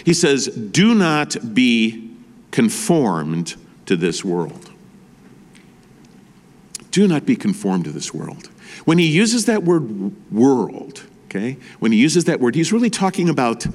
He 0.04 0.14
says, 0.14 0.48
Do 0.48 0.96
not 0.96 1.54
be 1.54 2.11
conformed 2.52 3.56
to 3.86 3.96
this 3.96 4.24
world. 4.24 4.70
Do 6.92 7.08
not 7.08 7.26
be 7.26 7.34
conformed 7.34 7.86
to 7.86 7.90
this 7.90 8.14
world. 8.14 8.48
When 8.84 8.98
he 8.98 9.06
uses 9.06 9.46
that 9.46 9.64
word 9.64 10.30
world, 10.30 11.02
Okay? 11.32 11.56
When 11.78 11.92
he 11.92 11.98
uses 11.98 12.24
that 12.24 12.40
word, 12.40 12.54
he's 12.54 12.74
really 12.74 12.90
talking 12.90 13.30
about 13.30 13.66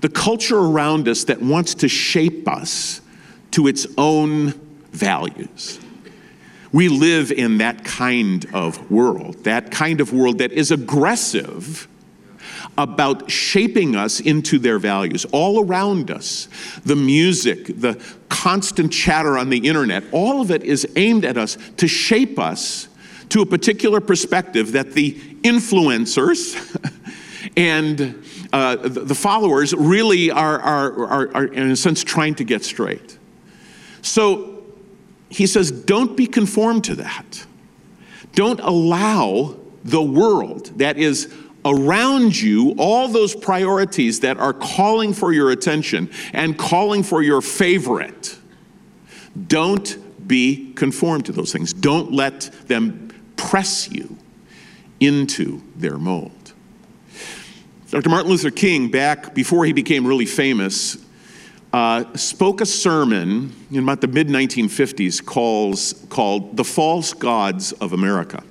the 0.00 0.08
culture 0.08 0.58
around 0.58 1.08
us 1.08 1.24
that 1.24 1.42
wants 1.42 1.74
to 1.76 1.88
shape 1.88 2.46
us 2.46 3.00
to 3.50 3.66
its 3.66 3.84
own 3.98 4.50
values. 4.92 5.80
We 6.70 6.88
live 6.88 7.32
in 7.32 7.58
that 7.58 7.84
kind 7.84 8.46
of 8.54 8.92
world, 8.92 9.42
that 9.42 9.72
kind 9.72 10.00
of 10.00 10.12
world 10.12 10.38
that 10.38 10.52
is 10.52 10.70
aggressive 10.70 11.88
about 12.78 13.30
shaping 13.30 13.96
us 13.96 14.20
into 14.20 14.58
their 14.58 14.78
values 14.78 15.24
all 15.26 15.62
around 15.62 16.10
us. 16.10 16.48
The 16.84 16.96
music, 16.96 17.66
the 17.66 18.02
constant 18.28 18.92
chatter 18.92 19.36
on 19.36 19.50
the 19.50 19.68
internet, 19.68 20.04
all 20.12 20.40
of 20.40 20.50
it 20.50 20.62
is 20.62 20.86
aimed 20.96 21.24
at 21.24 21.36
us 21.36 21.58
to 21.76 21.86
shape 21.86 22.38
us 22.38 22.88
to 23.30 23.42
a 23.42 23.46
particular 23.46 24.00
perspective 24.00 24.72
that 24.72 24.92
the 24.92 25.12
influencers 25.42 26.56
and 27.56 28.22
uh, 28.52 28.76
the 28.76 29.14
followers 29.14 29.74
really 29.74 30.30
are, 30.30 30.58
are, 30.58 31.06
are, 31.06 31.36
are, 31.36 31.44
in 31.46 31.70
a 31.70 31.76
sense, 31.76 32.02
trying 32.02 32.34
to 32.34 32.44
get 32.44 32.64
straight. 32.64 33.18
So 34.02 34.64
he 35.28 35.46
says, 35.46 35.70
don't 35.70 36.16
be 36.16 36.26
conformed 36.26 36.84
to 36.84 36.96
that. 36.96 37.46
Don't 38.34 38.60
allow 38.60 39.56
the 39.84 40.02
world 40.02 40.66
that 40.78 40.98
is 40.98 41.32
around 41.64 42.40
you 42.40 42.74
all 42.78 43.08
those 43.08 43.34
priorities 43.34 44.20
that 44.20 44.38
are 44.38 44.52
calling 44.52 45.12
for 45.12 45.32
your 45.32 45.50
attention 45.50 46.10
and 46.32 46.58
calling 46.58 47.02
for 47.02 47.22
your 47.22 47.40
favorite. 47.40 48.38
Don't 49.46 50.26
be 50.26 50.72
conformed 50.74 51.26
to 51.26 51.32
those 51.32 51.52
things. 51.52 51.72
Don't 51.72 52.12
let 52.12 52.50
them 52.66 53.08
press 53.36 53.90
you 53.90 54.16
into 55.00 55.62
their 55.76 55.98
mold. 55.98 56.52
Dr. 57.90 58.08
Martin 58.08 58.30
Luther 58.30 58.50
King, 58.50 58.90
back 58.90 59.34
before 59.34 59.64
he 59.64 59.72
became 59.72 60.06
really 60.06 60.26
famous, 60.26 60.96
uh, 61.72 62.04
spoke 62.16 62.60
a 62.60 62.66
sermon 62.66 63.52
in 63.70 63.82
about 63.82 64.00
the 64.00 64.08
mid 64.08 64.28
1950s 64.28 65.24
calls, 65.24 66.04
called 66.08 66.56
The 66.56 66.64
False 66.64 67.12
Gods 67.12 67.72
of 67.72 67.92
America. 67.92 68.42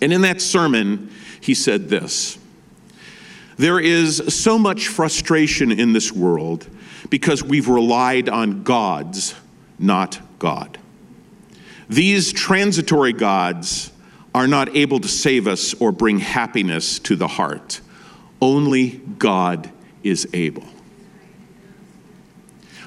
And 0.00 0.12
in 0.12 0.22
that 0.22 0.40
sermon, 0.40 1.10
he 1.42 1.54
said 1.54 1.90
this 1.90 2.38
There 3.58 3.78
is 3.78 4.22
so 4.34 4.58
much 4.58 4.88
frustration 4.88 5.70
in 5.70 5.92
this 5.92 6.10
world 6.10 6.66
because 7.10 7.42
we've 7.42 7.68
relied 7.68 8.30
on 8.30 8.62
gods, 8.62 9.34
not 9.78 10.18
God. 10.38 10.78
These 11.88 12.32
transitory 12.32 13.12
gods 13.12 13.92
are 14.34 14.46
not 14.46 14.74
able 14.74 15.00
to 15.00 15.08
save 15.08 15.46
us 15.46 15.74
or 15.74 15.92
bring 15.92 16.20
happiness 16.20 16.98
to 17.00 17.16
the 17.16 17.28
heart. 17.28 17.82
Only 18.40 19.02
God 19.18 19.70
is 20.02 20.26
able. 20.32 20.64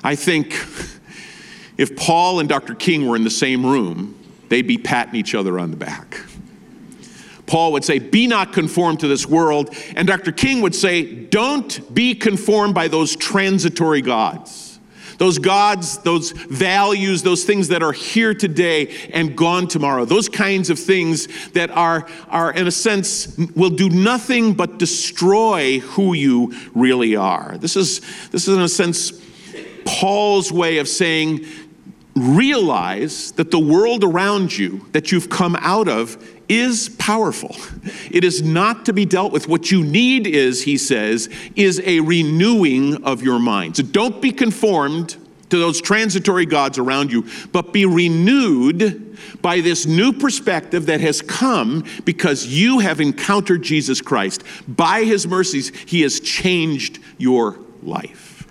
I 0.03 0.15
think 0.15 0.53
if 1.77 1.95
Paul 1.95 2.39
and 2.39 2.49
Dr. 2.49 2.73
King 2.73 3.07
were 3.07 3.15
in 3.15 3.23
the 3.23 3.29
same 3.29 3.65
room, 3.65 4.17
they'd 4.49 4.65
be 4.65 4.77
patting 4.77 5.15
each 5.15 5.35
other 5.35 5.59
on 5.59 5.71
the 5.71 5.77
back. 5.77 6.19
Paul 7.47 7.73
would 7.73 7.83
say, 7.83 7.99
Be 7.99 8.27
not 8.27 8.53
conformed 8.53 8.99
to 9.01 9.07
this 9.07 9.25
world. 9.25 9.75
And 9.95 10.07
Dr. 10.07 10.31
King 10.31 10.61
would 10.61 10.75
say, 10.75 11.03
Don't 11.03 11.93
be 11.93 12.15
conformed 12.15 12.73
by 12.73 12.87
those 12.87 13.15
transitory 13.15 14.01
gods. 14.01 14.79
Those 15.17 15.37
gods, 15.37 15.99
those 15.99 16.31
values, 16.31 17.23
those 17.23 17.45
things 17.45 17.69
that 17.69 17.81
are 17.81 17.93
here 17.93 18.33
today 18.33 18.93
and 19.13 19.35
gone 19.35 19.67
tomorrow. 19.67 20.05
Those 20.05 20.27
kinds 20.27 20.69
of 20.69 20.77
things 20.77 21.27
that 21.51 21.71
are, 21.71 22.07
are 22.27 22.51
in 22.51 22.67
a 22.67 22.71
sense, 22.71 23.37
will 23.55 23.69
do 23.69 23.89
nothing 23.89 24.53
but 24.53 24.77
destroy 24.77 25.79
who 25.79 26.13
you 26.13 26.53
really 26.73 27.15
are. 27.15 27.57
This 27.57 27.77
is, 27.77 28.01
this 28.31 28.47
is 28.47 28.55
in 28.55 28.61
a 28.61 28.69
sense, 28.69 29.13
Paul's 29.85 30.51
way 30.51 30.79
of 30.79 30.87
saying, 30.87 31.45
realize 32.15 33.31
that 33.33 33.51
the 33.51 33.59
world 33.59 34.03
around 34.03 34.57
you 34.57 34.85
that 34.93 35.11
you've 35.11 35.29
come 35.29 35.55
out 35.59 35.87
of 35.87 36.17
is 36.49 36.89
powerful. 36.97 37.55
It 38.11 38.23
is 38.23 38.41
not 38.41 38.85
to 38.85 38.93
be 38.93 39.05
dealt 39.05 39.31
with. 39.31 39.47
What 39.47 39.71
you 39.71 39.83
need 39.83 40.27
is, 40.27 40.63
he 40.63 40.77
says, 40.77 41.29
is 41.55 41.81
a 41.85 41.99
renewing 42.01 43.03
of 43.03 43.21
your 43.21 43.39
mind. 43.39 43.77
So 43.77 43.83
don't 43.83 44.21
be 44.21 44.31
conformed 44.31 45.17
to 45.49 45.57
those 45.57 45.79
transitory 45.81 46.45
gods 46.45 46.77
around 46.77 47.11
you, 47.11 47.27
but 47.51 47.71
be 47.71 47.85
renewed 47.85 49.17
by 49.41 49.61
this 49.61 49.85
new 49.85 50.11
perspective 50.11 50.87
that 50.87 51.01
has 51.01 51.21
come 51.21 51.83
because 52.03 52.47
you 52.47 52.79
have 52.79 52.99
encountered 52.99 53.61
Jesus 53.61 54.01
Christ. 54.01 54.43
By 54.67 55.03
his 55.03 55.27
mercies, 55.27 55.69
he 55.85 56.01
has 56.01 56.19
changed 56.19 56.99
your 57.17 57.59
life, 57.83 58.47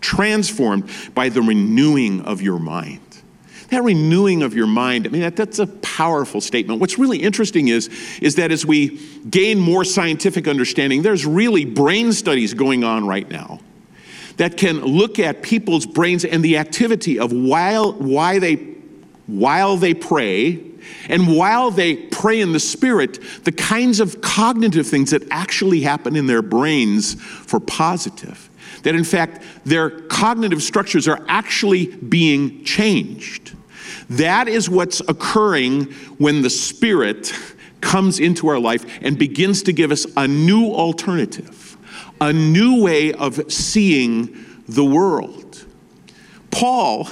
transformed 0.00 0.90
by 1.14 1.28
the 1.28 1.42
renewing 1.42 2.22
of 2.22 2.40
your 2.40 2.58
mind 2.58 3.00
that 3.68 3.82
renewing 3.82 4.42
of 4.42 4.54
your 4.54 4.66
mind, 4.66 5.06
I 5.06 5.10
mean, 5.10 5.22
that, 5.22 5.36
that's 5.36 5.58
a 5.58 5.66
powerful 5.66 6.40
statement. 6.40 6.80
What's 6.80 6.98
really 6.98 7.18
interesting 7.18 7.68
is, 7.68 7.88
is 8.22 8.36
that 8.36 8.50
as 8.50 8.64
we 8.64 8.98
gain 9.28 9.58
more 9.58 9.84
scientific 9.84 10.48
understanding, 10.48 11.02
there's 11.02 11.26
really 11.26 11.64
brain 11.64 12.12
studies 12.12 12.54
going 12.54 12.82
on 12.82 13.06
right 13.06 13.28
now 13.28 13.60
that 14.38 14.56
can 14.56 14.80
look 14.80 15.18
at 15.18 15.42
people's 15.42 15.84
brains 15.84 16.24
and 16.24 16.42
the 16.42 16.56
activity 16.56 17.18
of 17.18 17.32
while, 17.32 17.92
why 17.92 18.38
they, 18.38 18.54
while 19.26 19.76
they 19.76 19.92
pray 19.92 20.64
and 21.08 21.36
while 21.36 21.70
they 21.70 21.96
pray 21.96 22.40
in 22.40 22.52
the 22.52 22.60
Spirit, 22.60 23.18
the 23.44 23.52
kinds 23.52 24.00
of 24.00 24.20
cognitive 24.20 24.86
things 24.86 25.10
that 25.10 25.22
actually 25.30 25.82
happen 25.82 26.16
in 26.16 26.26
their 26.26 26.40
brains 26.40 27.14
for 27.22 27.60
positive. 27.60 28.48
That 28.84 28.94
in 28.94 29.04
fact, 29.04 29.42
their 29.64 29.90
cognitive 29.90 30.62
structures 30.62 31.08
are 31.08 31.22
actually 31.28 31.86
being 31.86 32.64
changed. 32.64 33.56
That 34.10 34.48
is 34.48 34.70
what's 34.70 35.00
occurring 35.00 35.92
when 36.18 36.42
the 36.42 36.50
Spirit 36.50 37.32
comes 37.80 38.18
into 38.18 38.48
our 38.48 38.58
life 38.58 38.84
and 39.02 39.18
begins 39.18 39.62
to 39.64 39.72
give 39.72 39.92
us 39.92 40.06
a 40.16 40.26
new 40.26 40.72
alternative, 40.72 41.76
a 42.20 42.32
new 42.32 42.82
way 42.82 43.12
of 43.12 43.52
seeing 43.52 44.44
the 44.66 44.84
world. 44.84 45.64
Paul 46.50 47.08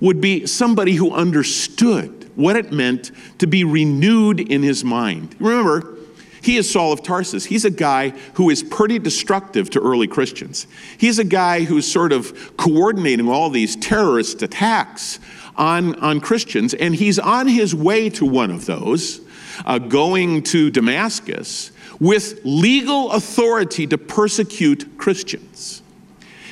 would 0.00 0.20
be 0.20 0.46
somebody 0.46 0.94
who 0.94 1.12
understood 1.12 2.30
what 2.34 2.56
it 2.56 2.72
meant 2.72 3.10
to 3.38 3.46
be 3.46 3.64
renewed 3.64 4.40
in 4.40 4.62
his 4.62 4.84
mind. 4.84 5.34
Remember, 5.38 5.96
he 6.42 6.56
is 6.56 6.68
Saul 6.68 6.92
of 6.92 7.02
Tarsus. 7.04 7.44
He's 7.44 7.64
a 7.64 7.70
guy 7.70 8.10
who 8.34 8.50
is 8.50 8.64
pretty 8.64 8.98
destructive 8.98 9.70
to 9.70 9.80
early 9.80 10.08
Christians. 10.08 10.66
He's 10.98 11.20
a 11.20 11.24
guy 11.24 11.62
who's 11.62 11.90
sort 11.90 12.12
of 12.12 12.56
coordinating 12.56 13.28
all 13.28 13.48
these 13.48 13.76
terrorist 13.76 14.42
attacks 14.42 15.20
on, 15.56 15.94
on 15.96 16.20
Christians, 16.20 16.74
and 16.74 16.94
he's 16.94 17.18
on 17.18 17.46
his 17.46 17.74
way 17.74 18.08
to 18.10 18.24
one 18.24 18.50
of 18.50 18.66
those, 18.66 19.20
uh, 19.64 19.78
going 19.78 20.42
to 20.44 20.70
Damascus, 20.70 21.72
with 22.00 22.40
legal 22.44 23.12
authority 23.12 23.86
to 23.86 23.98
persecute 23.98 24.98
Christians. 24.98 25.82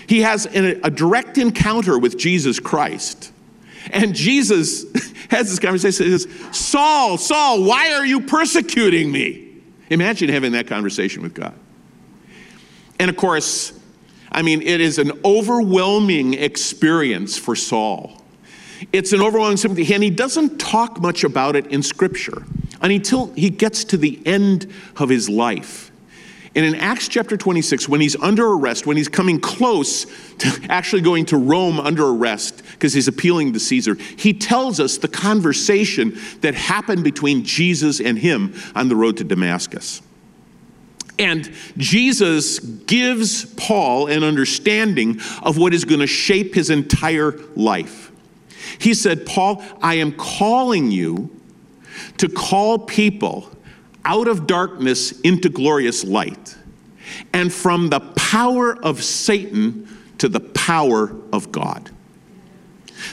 He 0.06 0.20
has 0.22 0.46
a, 0.46 0.80
a 0.82 0.90
direct 0.90 1.38
encounter 1.38 1.98
with 1.98 2.18
Jesus 2.18 2.58
Christ. 2.60 3.32
And 3.90 4.14
Jesus 4.14 4.84
has 5.30 5.48
this 5.48 5.58
conversation. 5.58 6.06
He 6.06 6.18
says, 6.18 6.28
Saul, 6.50 7.16
Saul, 7.16 7.64
why 7.64 7.94
are 7.94 8.04
you 8.04 8.20
persecuting 8.20 9.10
me? 9.10 9.48
Imagine 9.88 10.28
having 10.28 10.52
that 10.52 10.66
conversation 10.66 11.22
with 11.22 11.34
God. 11.34 11.54
And 12.98 13.08
of 13.08 13.16
course, 13.16 13.72
I 14.30 14.42
mean, 14.42 14.62
it 14.62 14.80
is 14.80 14.98
an 14.98 15.12
overwhelming 15.24 16.34
experience 16.34 17.36
for 17.36 17.56
Saul. 17.56 18.19
It's 18.93 19.12
an 19.12 19.21
overwhelming 19.21 19.57
sympathy, 19.57 19.93
and 19.95 20.03
he 20.03 20.11
doesn't 20.11 20.59
talk 20.59 21.01
much 21.01 21.25
about 21.25 21.57
it 21.57 21.66
in 21.66 21.83
Scripture 21.83 22.45
until 22.81 23.33
he 23.35 23.51
gets 23.51 23.85
to 23.85 23.97
the 23.97 24.21
end 24.27 24.73
of 24.97 25.09
his 25.09 25.29
life. 25.29 25.90
And 26.55 26.64
in 26.66 26.75
Acts 26.75 27.07
chapter 27.07 27.37
26, 27.37 27.88
when 27.88 28.01
he's 28.01 28.16
under 28.16 28.45
arrest, 28.45 28.85
when 28.85 28.97
he's 28.97 29.09
coming 29.09 29.38
close 29.38 30.05
to 30.38 30.66
actually 30.69 31.03
going 31.03 31.27
to 31.27 31.37
Rome 31.37 31.79
under 31.79 32.09
arrest 32.09 32.62
because 32.73 32.93
he's 32.93 33.07
appealing 33.07 33.53
to 33.53 33.61
Caesar, 33.61 33.95
he 33.95 34.33
tells 34.33 34.81
us 34.81 34.99
the 34.99 35.07
conversation 35.07 36.19
that 36.40 36.55
happened 36.55 37.05
between 37.05 37.45
Jesus 37.45 38.01
and 38.01 38.19
him 38.19 38.55
on 38.75 38.88
the 38.88 38.97
road 38.97 39.19
to 39.19 39.25
Damascus. 39.25 40.03
And 41.21 41.53
Jesus 41.77 42.59
gives 42.59 43.45
Paul 43.55 44.09
an 44.09 44.25
understanding 44.25 45.21
of 45.43 45.57
what 45.57 45.73
is 45.73 45.85
going 45.85 46.01
to 46.01 46.07
shape 46.07 46.55
his 46.55 46.71
entire 46.71 47.38
life. 47.55 48.10
He 48.79 48.94
said, 48.94 49.27
Paul, 49.27 49.62
I 49.83 49.94
am 49.96 50.12
calling 50.12 50.90
you 50.90 51.31
to 52.18 52.29
call 52.29 52.79
people 52.79 53.51
out 54.05 54.29
of 54.29 54.46
darkness 54.46 55.20
into 55.20 55.49
glorious 55.49 56.05
light, 56.05 56.57
and 57.33 57.53
from 57.53 57.88
the 57.90 58.01
power 58.01 58.83
of 58.83 59.03
Satan 59.03 59.88
to 60.18 60.29
the 60.29 60.40
power 60.40 61.14
of 61.33 61.53
God. 61.53 61.90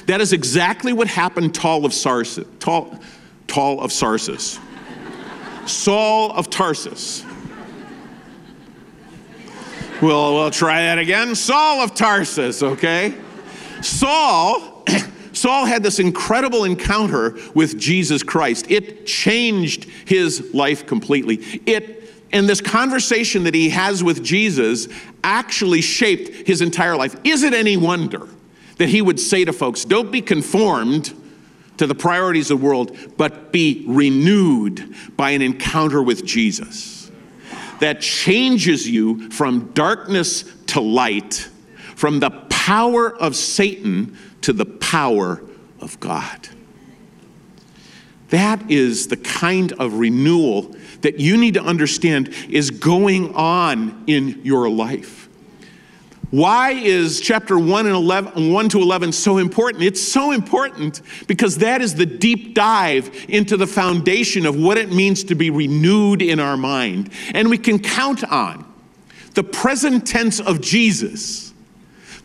That 0.06 0.22
is 0.22 0.34
exactly 0.34 0.94
what 0.94 1.08
happened 1.08 1.56
Tall 1.56 1.86
of 1.86 1.92
Sarsis, 1.92 2.46
tall, 2.60 3.00
tall 3.48 3.82
of 3.82 3.92
Sarsis, 3.92 4.60
Saul 5.68 6.32
of 6.32 6.50
Tarsus. 6.50 7.26
Well, 10.02 10.36
we'll 10.36 10.52
try 10.52 10.82
that 10.82 11.00
again. 11.00 11.34
Saul 11.34 11.82
of 11.82 11.96
Tarsus, 11.96 12.62
okay? 12.62 13.16
Saul, 13.82 14.86
Saul 15.38 15.66
had 15.66 15.84
this 15.84 16.00
incredible 16.00 16.64
encounter 16.64 17.38
with 17.54 17.80
Jesus 17.80 18.24
Christ. 18.24 18.70
It 18.70 19.06
changed 19.06 19.86
his 20.06 20.54
life 20.54 20.86
completely. 20.86 21.36
It 21.66 21.98
and 22.34 22.50
this 22.50 22.60
conversation 22.60 23.44
that 23.46 23.54
he 23.54 23.70
has 23.70 24.04
with 24.04 24.22
Jesus 24.22 24.90
actually 25.24 25.82
shaped 25.82 26.48
his 26.48 26.62
entire 26.62 26.98
life. 26.98 27.16
Is 27.24 27.44
it 27.44 27.54
any 27.54 27.78
wonder 27.78 28.28
that 28.78 28.90
he 28.90 29.02
would 29.02 29.20
say 29.20 29.46
to 29.46 29.54
folks, 29.54 29.86
Don't 29.86 30.12
be 30.12 30.22
conformed 30.22 31.14
to 31.78 31.88
the 31.88 31.96
priorities 31.96 32.52
of 32.52 32.60
the 32.60 32.66
world, 32.66 32.98
but 33.18 33.52
be 33.52 33.86
renewed 33.88 34.94
by 35.16 35.32
an 35.32 35.42
encounter 35.42 36.02
with 36.02 36.26
Jesus 36.26 37.12
that 37.80 38.02
changes 38.02 38.90
you 38.90 39.30
from 39.30 39.72
darkness 39.74 40.44
to 40.68 40.82
light, 40.82 41.48
from 41.96 42.20
the 42.20 42.32
power 42.50 43.16
of 43.16 43.36
Satan 43.36 44.18
to 44.42 44.54
the 44.54 44.66
power 44.66 45.42
of 45.80 46.00
God. 46.00 46.50
That 48.30 48.70
is 48.70 49.08
the 49.08 49.18
kind 49.18 49.72
of 49.74 49.94
renewal 49.96 50.76
that 51.02 51.20
you 51.20 51.38
need 51.38 51.54
to 51.54 51.64
understand 51.64 52.34
is 52.50 52.72
going 52.72 53.34
on 53.36 54.04
in 54.08 54.42
your 54.44 54.70
life. 54.70 55.28
Why 56.30 56.72
is 56.72 57.22
chapter 57.22 57.58
1 57.58 57.86
and 57.86 57.96
11 57.96 58.52
1 58.52 58.70
to 58.70 58.80
11 58.80 59.14
so 59.14 59.38
important? 59.38 59.84
It's 59.86 60.02
so 60.02 60.32
important 60.32 61.02
because 61.26 61.60
that 61.60 61.82
is 61.82 61.96
the 61.96 62.06
deep 62.06 62.54
dive 62.54 63.26
into 63.30 63.56
the 63.56 63.68
foundation 63.68 64.46
of 64.46 64.58
what 64.58 64.78
it 64.78 64.92
means 64.92 65.24
to 65.26 65.36
be 65.36 65.50
renewed 65.50 66.22
in 66.22 66.42
our 66.42 66.58
mind. 66.58 67.12
And 67.34 67.50
we 67.50 67.58
can 67.58 67.80
count 67.80 68.30
on 68.30 68.66
the 69.36 69.44
present 69.44 70.06
tense 70.06 70.42
of 70.42 70.60
Jesus 70.60 71.47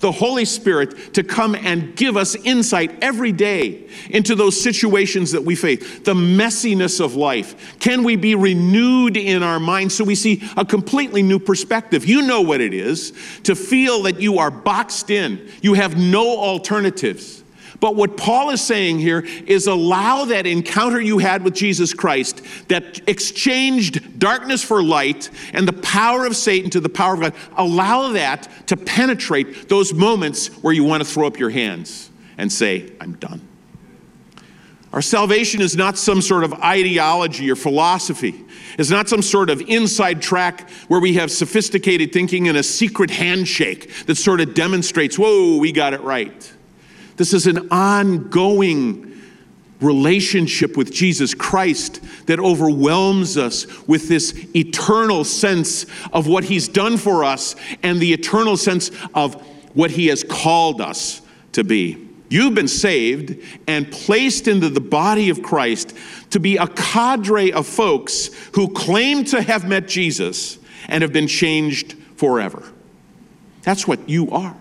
the 0.03 0.13
Holy 0.13 0.45
Spirit 0.45 1.15
to 1.15 1.23
come 1.23 1.55
and 1.55 1.97
give 1.97 2.17
us 2.17 2.35
insight 2.35 3.03
every 3.03 3.33
day 3.33 3.89
into 4.11 4.35
those 4.35 4.61
situations 4.61 5.31
that 5.31 5.43
we 5.43 5.55
face, 5.55 6.01
the 6.01 6.13
messiness 6.13 7.03
of 7.03 7.15
life. 7.15 7.79
Can 7.79 8.03
we 8.03 8.17
be 8.17 8.35
renewed 8.35 9.17
in 9.17 9.43
our 9.43 9.61
minds 9.61 9.95
so 9.95 10.05
we 10.05 10.17
see 10.17 10.43
a 10.57 10.65
completely 10.65 11.23
new 11.23 11.39
perspective? 11.39 12.05
You 12.05 12.23
know 12.23 12.41
what 12.41 12.61
it 12.61 12.75
is 12.75 13.13
to 13.45 13.55
feel 13.55 14.03
that 14.03 14.21
you 14.21 14.39
are 14.39 14.51
boxed 14.51 15.09
in, 15.09 15.49
you 15.63 15.75
have 15.75 15.97
no 15.97 16.37
alternatives 16.37 17.43
but 17.83 17.97
what 17.97 18.17
Paul 18.17 18.51
is 18.51 18.61
saying 18.61 19.01
here 19.01 19.25
is 19.45 19.67
allow 19.67 20.27
that 20.27 20.47
encounter 20.47 21.01
you 21.01 21.19
had 21.19 21.43
with 21.43 21.53
Jesus 21.53 21.93
Christ 21.93 22.41
that 22.69 23.01
exchanged 23.09 24.21
darkness 24.21 24.63
for 24.63 24.85
light 24.85 25.31
and 25.53 25.67
the 25.67 25.73
power 25.73 26.25
of 26.25 26.37
Satan 26.37 26.71
to 26.71 26.81
the 26.81 26.89
power 26.89 27.15
of 27.15 27.21
God. 27.21 27.35
Allow 27.57 28.13
that 28.13 28.49
to 28.69 28.77
penetrate 28.77 29.69
those 29.69 29.93
moments 29.93 30.47
where 30.63 30.73
you 30.73 30.85
want 30.85 31.03
to 31.03 31.09
throw 31.09 31.27
up 31.27 31.41
your 31.41 31.51
hands 31.51 32.09
and 32.39 32.53
say, 32.53 32.93
I'm 33.01 33.15
done. 33.15 33.41
Our 34.93 35.03
salvation 35.03 35.61
is 35.61 35.77
not 35.77 35.99
some 35.99 36.23
sort 36.23 36.45
of 36.45 36.53
ideology 36.53 37.51
or 37.51 37.57
philosophy. 37.57 38.45
It's 38.79 38.91
not 38.91 39.09
some 39.09 39.23
sort 39.23 39.51
of 39.51 39.61
inside 39.63 40.23
track 40.23 40.71
where 40.87 41.01
we 41.01 41.15
have 41.15 41.33
sophisticated 41.33 42.13
thinking 42.13 42.47
and 42.47 42.57
a 42.57 42.63
secret 42.63 43.11
handshake 43.11 44.07
that 44.07 44.15
sort 44.15 44.41
of 44.41 44.55
demonstrates, 44.55 45.19
whoa, 45.19 45.57
we 45.57 45.73
got 45.73 45.95
it 45.95 46.01
right. 46.03 46.53
This 47.23 47.35
is 47.35 47.47
an 47.47 47.69
ongoing 47.71 49.17
relationship 49.81 50.77
with 50.77 50.93
Jesus 50.93 51.35
Christ 51.35 52.01
that 52.27 52.41
overwhelms 52.41 53.39
us 53.39 53.87
with 53.87 54.09
this 54.09 54.35
eternal 54.57 55.23
sense 55.23 55.87
of 56.13 56.27
what 56.27 56.43
He's 56.43 56.67
done 56.67 56.97
for 56.97 57.23
us 57.23 57.55
and 57.85 58.01
the 58.01 58.13
eternal 58.13 58.57
sense 58.57 58.91
of 59.15 59.41
what 59.73 59.93
He 59.93 60.09
has 60.09 60.25
called 60.25 60.81
us 60.81 61.23
to 61.53 61.63
be. 61.63 62.09
You've 62.29 62.57
been 62.57 62.67
saved 62.67 63.41
and 63.69 63.89
placed 63.93 64.49
into 64.49 64.69
the 64.69 64.81
body 64.81 65.31
of 65.31 65.45
Christ 65.45 65.97
to 66.31 66.41
be 66.41 66.57
a 66.57 66.67
cadre 66.67 67.53
of 67.53 67.69
folks 67.69 68.31
who 68.57 68.67
claim 68.73 69.23
to 69.27 69.43
have 69.43 69.69
met 69.69 69.87
Jesus 69.87 70.59
and 70.89 71.03
have 71.03 71.13
been 71.13 71.29
changed 71.29 71.95
forever. 72.17 72.65
That's 73.63 73.87
what 73.87 74.09
you 74.09 74.29
are. 74.33 74.57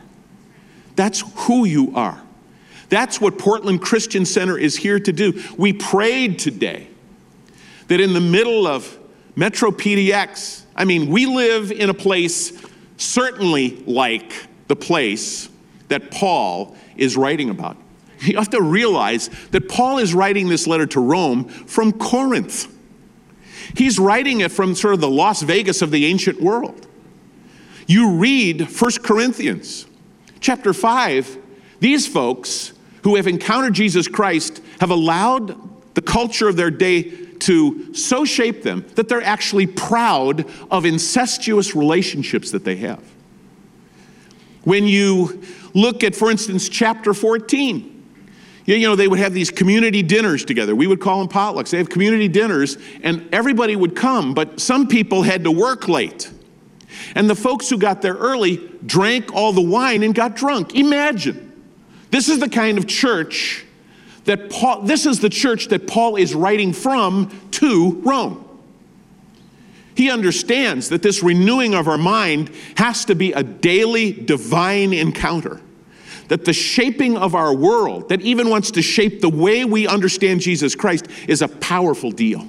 That's 0.95 1.23
who 1.47 1.65
you 1.65 1.95
are. 1.95 2.21
That's 2.91 3.21
what 3.21 3.39
Portland 3.39 3.81
Christian 3.81 4.25
Center 4.25 4.57
is 4.57 4.75
here 4.75 4.99
to 4.99 5.13
do. 5.13 5.41
We 5.57 5.71
prayed 5.71 6.37
today 6.37 6.89
that 7.87 8.01
in 8.01 8.11
the 8.11 8.19
middle 8.19 8.67
of 8.67 8.99
Metro 9.33 9.71
PDX, 9.71 10.63
I 10.75 10.83
mean, 10.83 11.09
we 11.09 11.25
live 11.25 11.71
in 11.71 11.89
a 11.89 11.93
place 11.93 12.51
certainly 12.97 13.77
like 13.87 14.33
the 14.67 14.75
place 14.75 15.47
that 15.87 16.11
Paul 16.11 16.75
is 16.97 17.15
writing 17.15 17.49
about. 17.49 17.77
You 18.19 18.35
have 18.37 18.49
to 18.49 18.61
realize 18.61 19.29
that 19.51 19.69
Paul 19.69 19.97
is 19.97 20.13
writing 20.13 20.49
this 20.49 20.67
letter 20.67 20.85
to 20.87 20.99
Rome 20.99 21.45
from 21.45 21.93
Corinth. 21.93 22.67
He's 23.73 23.99
writing 23.99 24.41
it 24.41 24.51
from 24.51 24.75
sort 24.75 24.95
of 24.95 24.99
the 24.99 25.09
Las 25.09 25.43
Vegas 25.43 25.81
of 25.81 25.91
the 25.91 26.05
ancient 26.05 26.41
world. 26.41 26.87
You 27.87 28.15
read 28.17 28.69
1 28.69 28.91
Corinthians 29.01 29.87
chapter 30.41 30.73
5, 30.73 31.37
these 31.79 32.05
folks 32.05 32.73
who 33.03 33.15
have 33.15 33.27
encountered 33.27 33.73
Jesus 33.73 34.07
Christ 34.07 34.61
have 34.79 34.89
allowed 34.89 35.57
the 35.95 36.01
culture 36.01 36.47
of 36.47 36.55
their 36.55 36.71
day 36.71 37.03
to 37.39 37.93
so 37.93 38.23
shape 38.23 38.61
them 38.61 38.85
that 38.95 39.09
they're 39.09 39.23
actually 39.23 39.65
proud 39.65 40.45
of 40.69 40.85
incestuous 40.85 41.75
relationships 41.75 42.51
that 42.51 42.63
they 42.63 42.75
have. 42.77 43.03
When 44.63 44.87
you 44.87 45.43
look 45.73 46.03
at, 46.03 46.15
for 46.15 46.29
instance, 46.29 46.69
chapter 46.69 47.13
14, 47.13 47.87
you 48.65 48.87
know, 48.87 48.95
they 48.95 49.07
would 49.07 49.19
have 49.19 49.33
these 49.33 49.49
community 49.49 50.03
dinners 50.03 50.45
together. 50.45 50.75
We 50.75 50.85
would 50.85 51.01
call 51.01 51.19
them 51.19 51.27
potlucks. 51.27 51.71
They 51.71 51.79
have 51.79 51.89
community 51.89 52.27
dinners, 52.27 52.77
and 53.01 53.27
everybody 53.33 53.75
would 53.75 53.95
come, 53.95 54.35
but 54.35 54.59
some 54.59 54.87
people 54.87 55.23
had 55.23 55.43
to 55.45 55.51
work 55.51 55.87
late. 55.87 56.31
And 57.15 57.29
the 57.29 57.35
folks 57.35 57.69
who 57.69 57.79
got 57.79 58.03
there 58.03 58.13
early 58.13 58.57
drank 58.85 59.33
all 59.33 59.51
the 59.51 59.61
wine 59.61 60.03
and 60.03 60.13
got 60.13 60.35
drunk. 60.35 60.75
Imagine. 60.75 61.50
This 62.11 62.29
is 62.29 62.39
the 62.39 62.49
kind 62.49 62.77
of 62.77 62.87
church 62.87 63.65
that 64.25 64.49
Paul, 64.49 64.83
this 64.83 65.05
is 65.05 65.19
the 65.19 65.29
church 65.29 65.69
that 65.69 65.87
Paul 65.87 66.15
is 66.15 66.35
writing 66.35 66.73
from 66.73 67.29
to 67.51 68.01
Rome. 68.03 68.47
He 69.95 70.09
understands 70.09 70.89
that 70.89 71.01
this 71.01 71.23
renewing 71.23 71.73
of 71.73 71.87
our 71.87 71.97
mind 71.97 72.51
has 72.77 73.05
to 73.05 73.15
be 73.15 73.33
a 73.33 73.43
daily 73.43 74.11
divine 74.11 74.93
encounter. 74.93 75.61
That 76.27 76.45
the 76.45 76.53
shaping 76.53 77.17
of 77.17 77.35
our 77.35 77.53
world, 77.53 78.09
that 78.09 78.21
even 78.21 78.49
wants 78.49 78.71
to 78.71 78.81
shape 78.81 79.19
the 79.19 79.29
way 79.29 79.65
we 79.65 79.87
understand 79.87 80.39
Jesus 80.39 80.75
Christ, 80.75 81.07
is 81.27 81.41
a 81.41 81.47
powerful 81.47 82.11
deal. 82.11 82.47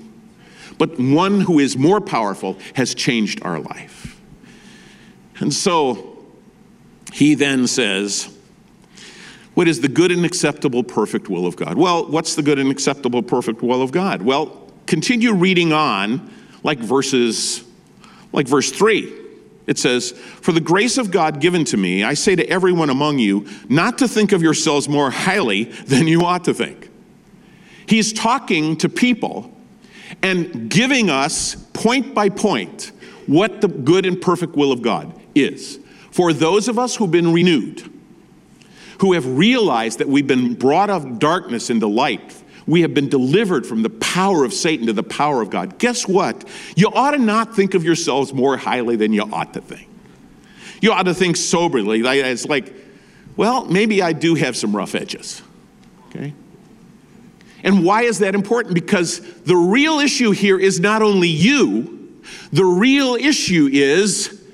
But 0.78 0.98
one 0.98 1.40
who 1.40 1.58
is 1.58 1.76
more 1.76 2.00
powerful 2.00 2.58
has 2.74 2.94
changed 2.94 3.42
our 3.42 3.58
life. 3.58 4.20
And 5.40 5.52
so 5.52 6.24
he 7.12 7.34
then 7.34 7.66
says, 7.66 8.36
what 9.54 9.68
is 9.68 9.80
the 9.80 9.88
good 9.88 10.10
and 10.10 10.24
acceptable, 10.24 10.82
perfect 10.82 11.28
will 11.28 11.46
of 11.46 11.56
God? 11.56 11.76
Well, 11.76 12.06
what's 12.06 12.34
the 12.34 12.42
good 12.42 12.58
and 12.58 12.70
acceptable, 12.70 13.22
perfect 13.22 13.62
will 13.62 13.82
of 13.82 13.92
God? 13.92 14.22
Well, 14.22 14.70
continue 14.86 15.32
reading 15.34 15.72
on, 15.72 16.30
like 16.62 16.78
verses, 16.78 17.64
like 18.32 18.46
verse 18.46 18.70
3. 18.70 19.20
It 19.66 19.78
says, 19.78 20.12
For 20.12 20.52
the 20.52 20.60
grace 20.60 20.98
of 20.98 21.10
God 21.10 21.40
given 21.40 21.64
to 21.66 21.76
me, 21.76 22.02
I 22.02 22.14
say 22.14 22.34
to 22.34 22.48
everyone 22.48 22.90
among 22.90 23.18
you, 23.18 23.46
not 23.68 23.98
to 23.98 24.08
think 24.08 24.32
of 24.32 24.42
yourselves 24.42 24.88
more 24.88 25.10
highly 25.10 25.64
than 25.64 26.06
you 26.06 26.22
ought 26.22 26.44
to 26.44 26.54
think. 26.54 26.90
He's 27.86 28.12
talking 28.12 28.76
to 28.78 28.88
people 28.88 29.52
and 30.22 30.70
giving 30.70 31.10
us 31.10 31.56
point 31.72 32.14
by 32.14 32.28
point 32.28 32.92
what 33.26 33.60
the 33.60 33.68
good 33.68 34.06
and 34.06 34.20
perfect 34.20 34.56
will 34.56 34.72
of 34.72 34.82
God 34.82 35.18
is. 35.34 35.78
For 36.10 36.32
those 36.32 36.68
of 36.68 36.78
us 36.78 36.96
who've 36.96 37.10
been 37.10 37.32
renewed, 37.32 37.88
who 39.00 39.12
have 39.14 39.26
realized 39.26 39.98
that 39.98 40.08
we've 40.08 40.26
been 40.26 40.54
brought 40.54 40.90
out 40.90 41.04
of 41.04 41.18
darkness 41.18 41.70
into 41.70 41.86
light. 41.86 42.42
We 42.66 42.82
have 42.82 42.94
been 42.94 43.08
delivered 43.08 43.66
from 43.66 43.82
the 43.82 43.90
power 43.90 44.44
of 44.44 44.52
Satan 44.52 44.86
to 44.86 44.92
the 44.92 45.02
power 45.02 45.42
of 45.42 45.50
God. 45.50 45.78
Guess 45.78 46.06
what? 46.06 46.48
You 46.76 46.88
ought 46.88 47.10
to 47.12 47.18
not 47.18 47.56
think 47.56 47.74
of 47.74 47.82
yourselves 47.82 48.32
more 48.32 48.56
highly 48.56 48.96
than 48.96 49.12
you 49.12 49.22
ought 49.22 49.54
to 49.54 49.60
think. 49.60 49.88
You 50.80 50.92
ought 50.92 51.04
to 51.04 51.14
think 51.14 51.36
soberly. 51.36 52.00
It's 52.00 52.46
like, 52.46 52.72
well, 53.36 53.64
maybe 53.64 54.02
I 54.02 54.12
do 54.12 54.34
have 54.34 54.56
some 54.56 54.76
rough 54.76 54.94
edges. 54.94 55.42
Okay? 56.08 56.34
And 57.64 57.84
why 57.84 58.02
is 58.02 58.18
that 58.20 58.34
important? 58.34 58.74
Because 58.74 59.20
the 59.42 59.56
real 59.56 59.98
issue 60.00 60.32
here 60.32 60.58
is 60.58 60.80
not 60.80 61.02
only 61.02 61.28
you, 61.28 62.20
the 62.52 62.64
real 62.64 63.14
issue 63.14 63.68
is 63.72 64.44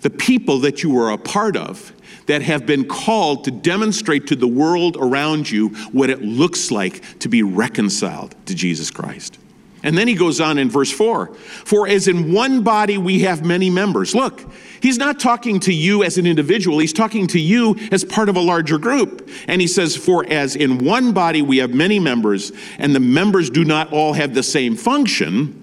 the 0.00 0.10
people 0.10 0.58
that 0.60 0.82
you 0.82 0.98
are 0.98 1.12
a 1.12 1.18
part 1.18 1.56
of 1.56 1.92
that 2.32 2.40
have 2.40 2.64
been 2.64 2.88
called 2.88 3.44
to 3.44 3.50
demonstrate 3.50 4.26
to 4.28 4.34
the 4.34 4.48
world 4.48 4.96
around 4.98 5.50
you 5.50 5.68
what 5.92 6.08
it 6.08 6.22
looks 6.22 6.70
like 6.70 7.18
to 7.18 7.28
be 7.28 7.42
reconciled 7.42 8.34
to 8.46 8.54
Jesus 8.54 8.90
Christ. 8.90 9.38
And 9.82 9.98
then 9.98 10.08
he 10.08 10.14
goes 10.14 10.40
on 10.40 10.56
in 10.56 10.70
verse 10.70 10.90
4 10.90 11.34
For 11.34 11.86
as 11.86 12.08
in 12.08 12.32
one 12.32 12.62
body 12.62 12.96
we 12.96 13.20
have 13.20 13.44
many 13.44 13.68
members. 13.68 14.14
Look, 14.14 14.50
he's 14.80 14.96
not 14.96 15.20
talking 15.20 15.60
to 15.60 15.74
you 15.74 16.04
as 16.04 16.16
an 16.16 16.26
individual, 16.26 16.78
he's 16.78 16.94
talking 16.94 17.26
to 17.26 17.38
you 17.38 17.76
as 17.90 18.02
part 18.02 18.30
of 18.30 18.36
a 18.36 18.40
larger 18.40 18.78
group. 18.78 19.28
And 19.46 19.60
he 19.60 19.66
says, 19.66 19.94
For 19.94 20.24
as 20.26 20.56
in 20.56 20.78
one 20.78 21.12
body 21.12 21.42
we 21.42 21.58
have 21.58 21.74
many 21.74 22.00
members, 22.00 22.50
and 22.78 22.94
the 22.94 23.00
members 23.00 23.50
do 23.50 23.62
not 23.62 23.92
all 23.92 24.14
have 24.14 24.32
the 24.32 24.42
same 24.42 24.74
function. 24.74 25.61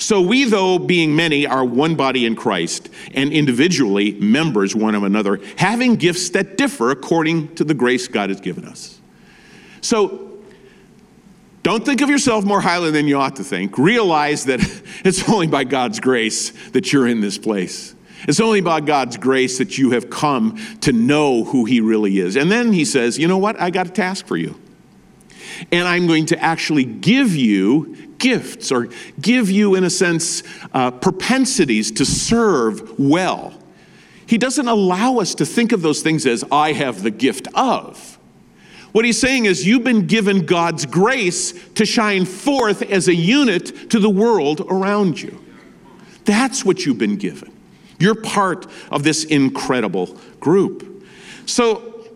So 0.00 0.22
we, 0.22 0.44
though 0.44 0.78
being 0.78 1.14
many, 1.14 1.46
are 1.46 1.64
one 1.64 1.94
body 1.94 2.24
in 2.24 2.34
Christ, 2.34 2.88
and 3.14 3.32
individually 3.32 4.12
members 4.12 4.74
one 4.74 4.94
of 4.94 5.02
another, 5.02 5.40
having 5.56 5.96
gifts 5.96 6.30
that 6.30 6.56
differ 6.56 6.90
according 6.90 7.54
to 7.56 7.64
the 7.64 7.74
grace 7.74 8.08
God 8.08 8.30
has 8.30 8.40
given 8.40 8.64
us. 8.64 8.98
So 9.82 10.38
don't 11.62 11.84
think 11.84 12.00
of 12.00 12.08
yourself 12.08 12.46
more 12.46 12.62
highly 12.62 12.90
than 12.90 13.06
you 13.06 13.18
ought 13.18 13.36
to 13.36 13.44
think. 13.44 13.76
Realize 13.76 14.46
that 14.46 14.60
it's 15.04 15.28
only 15.28 15.46
by 15.46 15.64
God's 15.64 16.00
grace 16.00 16.50
that 16.70 16.92
you're 16.92 17.06
in 17.06 17.20
this 17.20 17.36
place. 17.36 17.94
It's 18.26 18.40
only 18.40 18.62
by 18.62 18.80
God's 18.80 19.18
grace 19.18 19.58
that 19.58 19.76
you 19.76 19.90
have 19.90 20.08
come 20.08 20.58
to 20.80 20.92
know 20.92 21.44
who 21.44 21.66
He 21.66 21.80
really 21.80 22.18
is. 22.18 22.36
And 22.36 22.50
then 22.50 22.72
He 22.72 22.86
says, 22.86 23.18
You 23.18 23.28
know 23.28 23.38
what? 23.38 23.60
I 23.60 23.68
got 23.68 23.86
a 23.86 23.90
task 23.90 24.26
for 24.26 24.38
you. 24.38 24.58
And 25.72 25.86
I'm 25.86 26.06
going 26.06 26.26
to 26.26 26.42
actually 26.42 26.84
give 26.84 27.34
you 27.34 27.96
gifts 28.18 28.70
or 28.70 28.88
give 29.20 29.50
you, 29.50 29.74
in 29.74 29.84
a 29.84 29.90
sense, 29.90 30.42
uh, 30.72 30.90
propensities 30.90 31.90
to 31.92 32.04
serve 32.04 32.98
well. 32.98 33.54
He 34.26 34.38
doesn't 34.38 34.68
allow 34.68 35.18
us 35.18 35.34
to 35.36 35.46
think 35.46 35.72
of 35.72 35.82
those 35.82 36.02
things 36.02 36.26
as, 36.26 36.44
I 36.52 36.72
have 36.72 37.02
the 37.02 37.10
gift 37.10 37.48
of. 37.54 38.18
What 38.92 39.04
he's 39.04 39.20
saying 39.20 39.46
is, 39.46 39.66
you've 39.66 39.84
been 39.84 40.06
given 40.06 40.46
God's 40.46 40.86
grace 40.86 41.52
to 41.74 41.84
shine 41.84 42.24
forth 42.24 42.82
as 42.82 43.08
a 43.08 43.14
unit 43.14 43.90
to 43.90 43.98
the 43.98 44.10
world 44.10 44.60
around 44.68 45.20
you. 45.20 45.44
That's 46.24 46.64
what 46.64 46.84
you've 46.84 46.98
been 46.98 47.16
given. 47.16 47.52
You're 47.98 48.20
part 48.20 48.66
of 48.90 49.02
this 49.02 49.24
incredible 49.24 50.16
group. 50.40 51.04
So, 51.46 52.08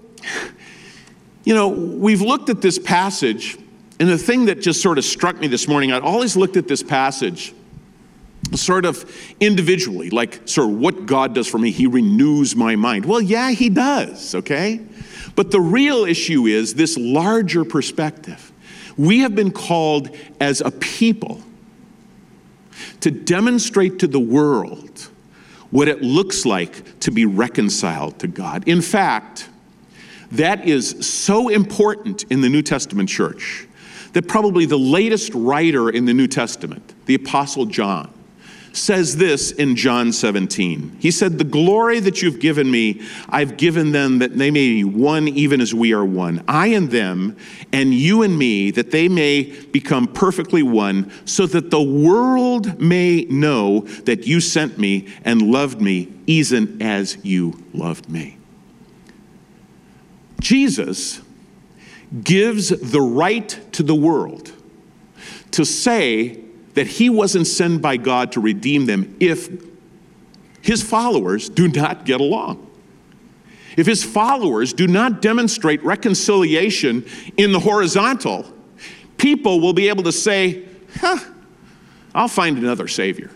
you 1.45 1.55
know, 1.55 1.69
we've 1.69 2.23
looked 2.23 2.49
at 2.49 2.61
this 2.61 2.79
passage, 2.79 3.57
and 4.01 4.09
the 4.09 4.19
thing 4.19 4.47
that 4.47 4.61
just 4.61 4.83
sort 4.83 4.99
of 4.99 5.05
struck 5.05 5.39
me 5.39 5.47
this 5.47 5.69
morning, 5.69 5.93
I'd 5.93 6.03
always 6.03 6.37
looked 6.37 6.57
at 6.57 6.67
this 6.67 6.83
passage 6.83 7.55
sort 8.55 8.85
of 8.85 9.11
individually, 9.41 10.11
like 10.11 10.47
sort 10.47 10.71
of 10.71 10.79
what 10.79 11.07
God 11.07 11.35
does 11.35 11.47
for 11.47 11.59
me. 11.59 11.71
He 11.71 11.87
renews 11.87 12.57
my 12.57 12.77
mind. 12.77 13.05
Well, 13.05 13.21
yeah, 13.21 13.51
He 13.51 13.69
does, 13.69 14.35
okay? 14.35 14.81
But 15.35 15.51
the 15.51 15.61
real 15.61 16.05
issue 16.05 16.47
is 16.47 16.75
this 16.75 16.97
larger 16.97 17.65
perspective. 17.65 18.53
We 18.97 19.21
have 19.21 19.35
been 19.35 19.51
called 19.51 20.17
as 20.41 20.61
a 20.61 20.71
people 20.71 21.43
to 23.01 23.11
demonstrate 23.11 23.99
to 24.01 24.07
the 24.07 24.21
world 24.21 25.11
what 25.71 25.89
it 25.89 26.03
looks 26.03 26.47
like 26.47 27.01
to 27.01 27.11
be 27.11 27.27
reconciled 27.27 28.19
to 28.21 28.29
God. 28.29 28.69
In 28.69 28.81
fact, 28.81 29.49
that 30.37 30.67
is 30.67 31.07
so 31.07 31.49
important 31.49 32.25
in 32.31 32.41
the 32.41 32.49
New 32.49 32.63
Testament 32.63 33.09
church 33.09 33.67
that 34.13 34.29
probably 34.29 34.65
the 34.65 34.79
latest 34.79 35.33
writer 35.35 35.91
in 35.91 36.05
the 36.05 36.15
New 36.15 36.29
Testament, 36.29 36.95
the 37.07 37.15
Apostle 37.15 37.67
John, 37.67 38.13
says 38.73 39.17
this 39.17 39.53
in 39.53 39.77
John 39.77 40.13
17. 40.13 40.97
He 40.99 41.11
said, 41.11 41.39
The 41.39 41.45
glory 41.45 42.01
that 42.01 42.23
you've 42.23 42.41
given 42.41 42.71
me, 42.71 43.03
I've 43.29 43.57
given 43.57 43.93
them 43.93 44.19
that 44.19 44.37
they 44.37 44.51
may 44.51 44.83
be 44.83 44.85
one 44.85 45.29
even 45.29 45.61
as 45.61 45.75
we 45.75 45.93
are 45.93 46.05
one. 46.05 46.43
I 46.49 46.69
and 46.69 46.91
them, 46.91 47.37
and 47.73 47.95
you 47.95 48.23
and 48.23 48.37
me, 48.37 48.71
that 48.73 48.91
they 48.91 49.09
may 49.09 49.45
become 49.67 50.07
perfectly 50.09 50.63
one, 50.63 51.11
so 51.25 51.47
that 51.47 51.71
the 51.71 51.83
world 51.83 52.81
may 52.81 53.27
know 53.31 53.81
that 54.05 54.27
you 54.27 54.41
sent 54.41 54.79
me 54.79 55.09
and 55.25 55.43
loved 55.43 55.81
me 55.81 56.13
even 56.27 56.83
as 56.83 57.19
you 57.23 57.63
loved 57.73 58.09
me. 58.09 58.39
Jesus 60.45 61.23
gives 62.23 62.69
the 62.69 63.01
right 63.01 63.59
to 63.73 63.83
the 63.83 63.95
world 63.95 64.53
to 65.53 65.65
say 65.65 66.39
that 66.75 66.87
he 66.87 67.09
wasn't 67.09 67.47
sent 67.47 67.81
by 67.81 67.97
God 67.97 68.33
to 68.33 68.41
redeem 68.41 68.85
them 68.85 69.17
if 69.21 69.49
his 70.61 70.83
followers 70.83 71.49
do 71.49 71.67
not 71.69 72.05
get 72.05 72.21
along. 72.21 72.71
If 73.79 73.87
his 73.87 74.05
followers 74.05 74.75
do 74.75 74.87
not 74.87 75.23
demonstrate 75.23 75.83
reconciliation 75.83 77.07
in 77.39 77.53
the 77.53 77.61
horizontal, 77.61 78.45
people 79.17 79.61
will 79.61 79.73
be 79.73 79.89
able 79.89 80.03
to 80.03 80.13
say, 80.13 80.63
huh, 80.97 81.21
I'll 82.15 82.29
find 82.29 82.59
another 82.59 82.87
Savior. 82.87 83.31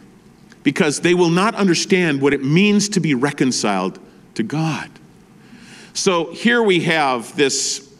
Because 0.63 1.01
they 1.01 1.15
will 1.15 1.31
not 1.31 1.55
understand 1.55 2.21
what 2.21 2.35
it 2.35 2.45
means 2.45 2.91
to 2.91 3.01
be 3.01 3.15
reconciled 3.15 3.99
to 4.35 4.43
God. 4.43 4.91
So 5.99 6.31
here 6.31 6.63
we 6.63 6.83
have 6.83 7.35
this, 7.35 7.93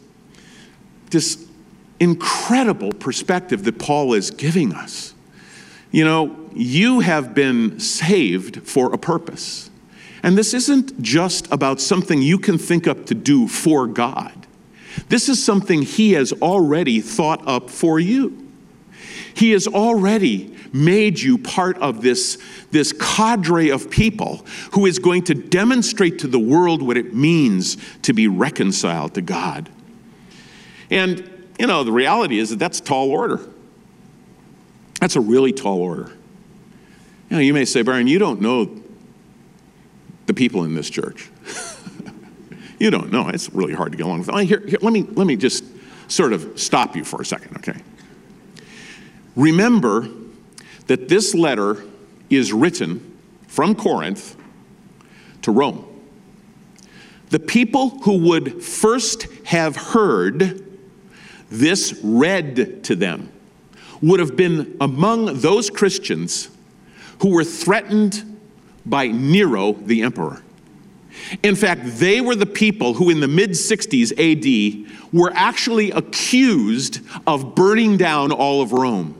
this 1.11 1.45
incredible 1.99 2.93
perspective 2.93 3.65
that 3.65 3.77
Paul 3.77 4.13
is 4.13 4.31
giving 4.31 4.73
us. 4.73 5.13
You 5.91 6.05
know, 6.05 6.49
you 6.53 7.01
have 7.01 7.35
been 7.35 7.77
saved 7.81 8.65
for 8.65 8.93
a 8.93 8.97
purpose. 8.97 9.69
And 10.23 10.37
this 10.37 10.53
isn't 10.53 11.01
just 11.01 11.51
about 11.51 11.81
something 11.81 12.21
you 12.21 12.39
can 12.39 12.57
think 12.57 12.87
up 12.87 13.05
to 13.07 13.13
do 13.13 13.49
for 13.49 13.85
God. 13.85 14.47
This 15.09 15.27
is 15.27 15.43
something 15.43 15.81
He 15.81 16.13
has 16.13 16.31
already 16.31 17.01
thought 17.01 17.45
up 17.45 17.69
for 17.69 17.99
you. 17.99 18.47
He 19.33 19.51
has 19.51 19.67
already 19.67 20.55
made 20.73 21.19
you 21.19 21.37
part 21.37 21.77
of 21.79 22.01
this, 22.01 22.37
this 22.71 22.93
cadre 22.93 23.69
of 23.69 23.89
people 23.89 24.45
who 24.73 24.85
is 24.85 24.99
going 24.99 25.23
to 25.23 25.33
demonstrate 25.33 26.19
to 26.19 26.27
the 26.27 26.39
world 26.39 26.81
what 26.81 26.97
it 26.97 27.13
means 27.13 27.77
to 28.01 28.13
be 28.13 28.27
reconciled 28.27 29.13
to 29.15 29.21
God. 29.21 29.69
And, 30.89 31.47
you 31.59 31.67
know, 31.67 31.83
the 31.83 31.91
reality 31.91 32.39
is 32.39 32.49
that 32.49 32.59
that's 32.59 32.79
tall 32.79 33.09
order. 33.11 33.39
That's 34.99 35.15
a 35.15 35.21
really 35.21 35.53
tall 35.53 35.79
order. 35.79 36.11
You 37.29 37.37
know, 37.37 37.39
you 37.39 37.53
may 37.53 37.65
say, 37.65 37.81
Brian, 37.83 38.07
you 38.07 38.19
don't 38.19 38.41
know 38.41 38.81
the 40.25 40.33
people 40.33 40.63
in 40.63 40.75
this 40.75 40.89
church. 40.89 41.29
you 42.79 42.89
don't 42.89 43.11
know. 43.11 43.29
It's 43.29 43.51
really 43.53 43.73
hard 43.73 43.91
to 43.91 43.97
get 43.97 44.05
along 44.05 44.19
with. 44.19 44.29
Here, 44.47 44.59
here, 44.59 44.79
let, 44.81 44.93
me, 44.93 45.03
let 45.03 45.27
me 45.27 45.35
just 45.35 45.63
sort 46.07 46.33
of 46.33 46.59
stop 46.59 46.95
you 46.95 47.03
for 47.03 47.21
a 47.21 47.25
second, 47.25 47.57
okay? 47.57 47.79
Remember 49.35 50.09
that 50.89 51.07
this 51.07 51.35
letter 51.35 51.83
is 52.31 52.51
written 52.51 53.15
from 53.47 53.75
Corinth 53.75 54.35
to 55.43 55.51
Rome. 55.51 55.85
The 57.29 57.37
people 57.37 57.89
who 58.01 58.17
would 58.29 58.63
first 58.63 59.27
have 59.45 59.75
heard 59.75 60.65
this 61.51 61.99
read 62.03 62.83
to 62.85 62.95
them 62.95 63.31
would 64.01 64.19
have 64.19 64.35
been 64.35 64.77
among 64.81 65.41
those 65.41 65.69
Christians 65.69 66.49
who 67.21 67.35
were 67.35 67.43
threatened 67.43 68.39
by 68.83 69.09
Nero 69.09 69.73
the 69.73 70.01
emperor. 70.01 70.41
In 71.43 71.53
fact, 71.53 71.81
they 71.99 72.19
were 72.19 72.35
the 72.35 72.47
people 72.47 72.95
who, 72.95 73.11
in 73.11 73.19
the 73.19 73.27
mid 73.27 73.51
60s 73.51 74.11
AD, 74.17 75.13
were 75.13 75.31
actually 75.35 75.91
accused 75.91 77.01
of 77.27 77.53
burning 77.53 77.95
down 77.95 78.31
all 78.31 78.63
of 78.63 78.71
Rome. 78.71 79.18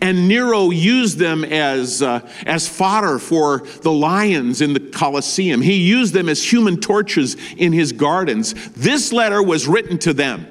And 0.00 0.28
Nero 0.28 0.70
used 0.70 1.18
them 1.18 1.44
as, 1.44 2.02
uh, 2.02 2.28
as 2.46 2.68
fodder 2.68 3.18
for 3.18 3.60
the 3.82 3.92
lions 3.92 4.60
in 4.60 4.72
the 4.72 4.80
Colosseum. 4.80 5.60
He 5.60 5.74
used 5.74 6.14
them 6.14 6.28
as 6.28 6.42
human 6.42 6.80
torches 6.80 7.36
in 7.56 7.72
his 7.72 7.92
gardens. 7.92 8.54
This 8.70 9.12
letter 9.12 9.42
was 9.42 9.66
written 9.66 9.98
to 9.98 10.12
them. 10.12 10.46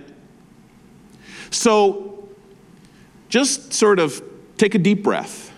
So 1.50 2.30
just 3.30 3.74
sort 3.74 4.00
of 4.00 4.24
take 4.58 4.76
a 4.76 4.80
deep 4.80 5.04
breath 5.04 5.52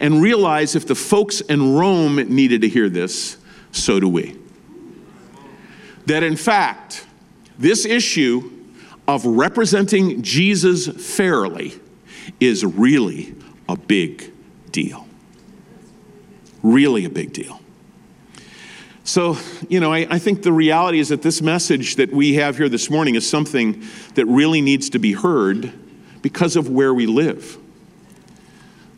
and 0.00 0.20
realize 0.20 0.74
if 0.74 0.86
the 0.86 0.94
folks 0.94 1.40
in 1.40 1.74
Rome 1.74 2.16
needed 2.16 2.62
to 2.62 2.68
hear 2.68 2.88
this, 2.88 3.38
so 3.70 4.00
do 4.00 4.08
we. 4.08 4.36
That 6.06 6.22
in 6.22 6.36
fact, 6.36 7.06
this 7.58 7.86
issue 7.86 8.50
of 9.06 9.24
representing 9.24 10.22
Jesus 10.22 10.88
fairly 10.88 11.78
is 12.40 12.64
really 12.64 13.34
a 13.68 13.76
big 13.76 14.32
deal. 14.70 15.06
Really 16.62 17.04
a 17.04 17.10
big 17.10 17.32
deal. 17.32 17.60
So, 19.04 19.36
you 19.68 19.80
know, 19.80 19.92
I, 19.92 20.06
I, 20.08 20.18
think 20.20 20.42
the 20.42 20.52
reality 20.52 21.00
is 21.00 21.08
that 21.08 21.22
this 21.22 21.42
message 21.42 21.96
that 21.96 22.12
we 22.12 22.34
have 22.34 22.56
here 22.56 22.68
this 22.68 22.88
morning 22.88 23.16
is 23.16 23.28
something 23.28 23.82
that 24.14 24.26
really 24.26 24.60
needs 24.60 24.90
to 24.90 25.00
be 25.00 25.12
heard 25.12 25.72
because 26.22 26.54
of 26.54 26.68
where 26.68 26.94
we 26.94 27.06
live. 27.06 27.58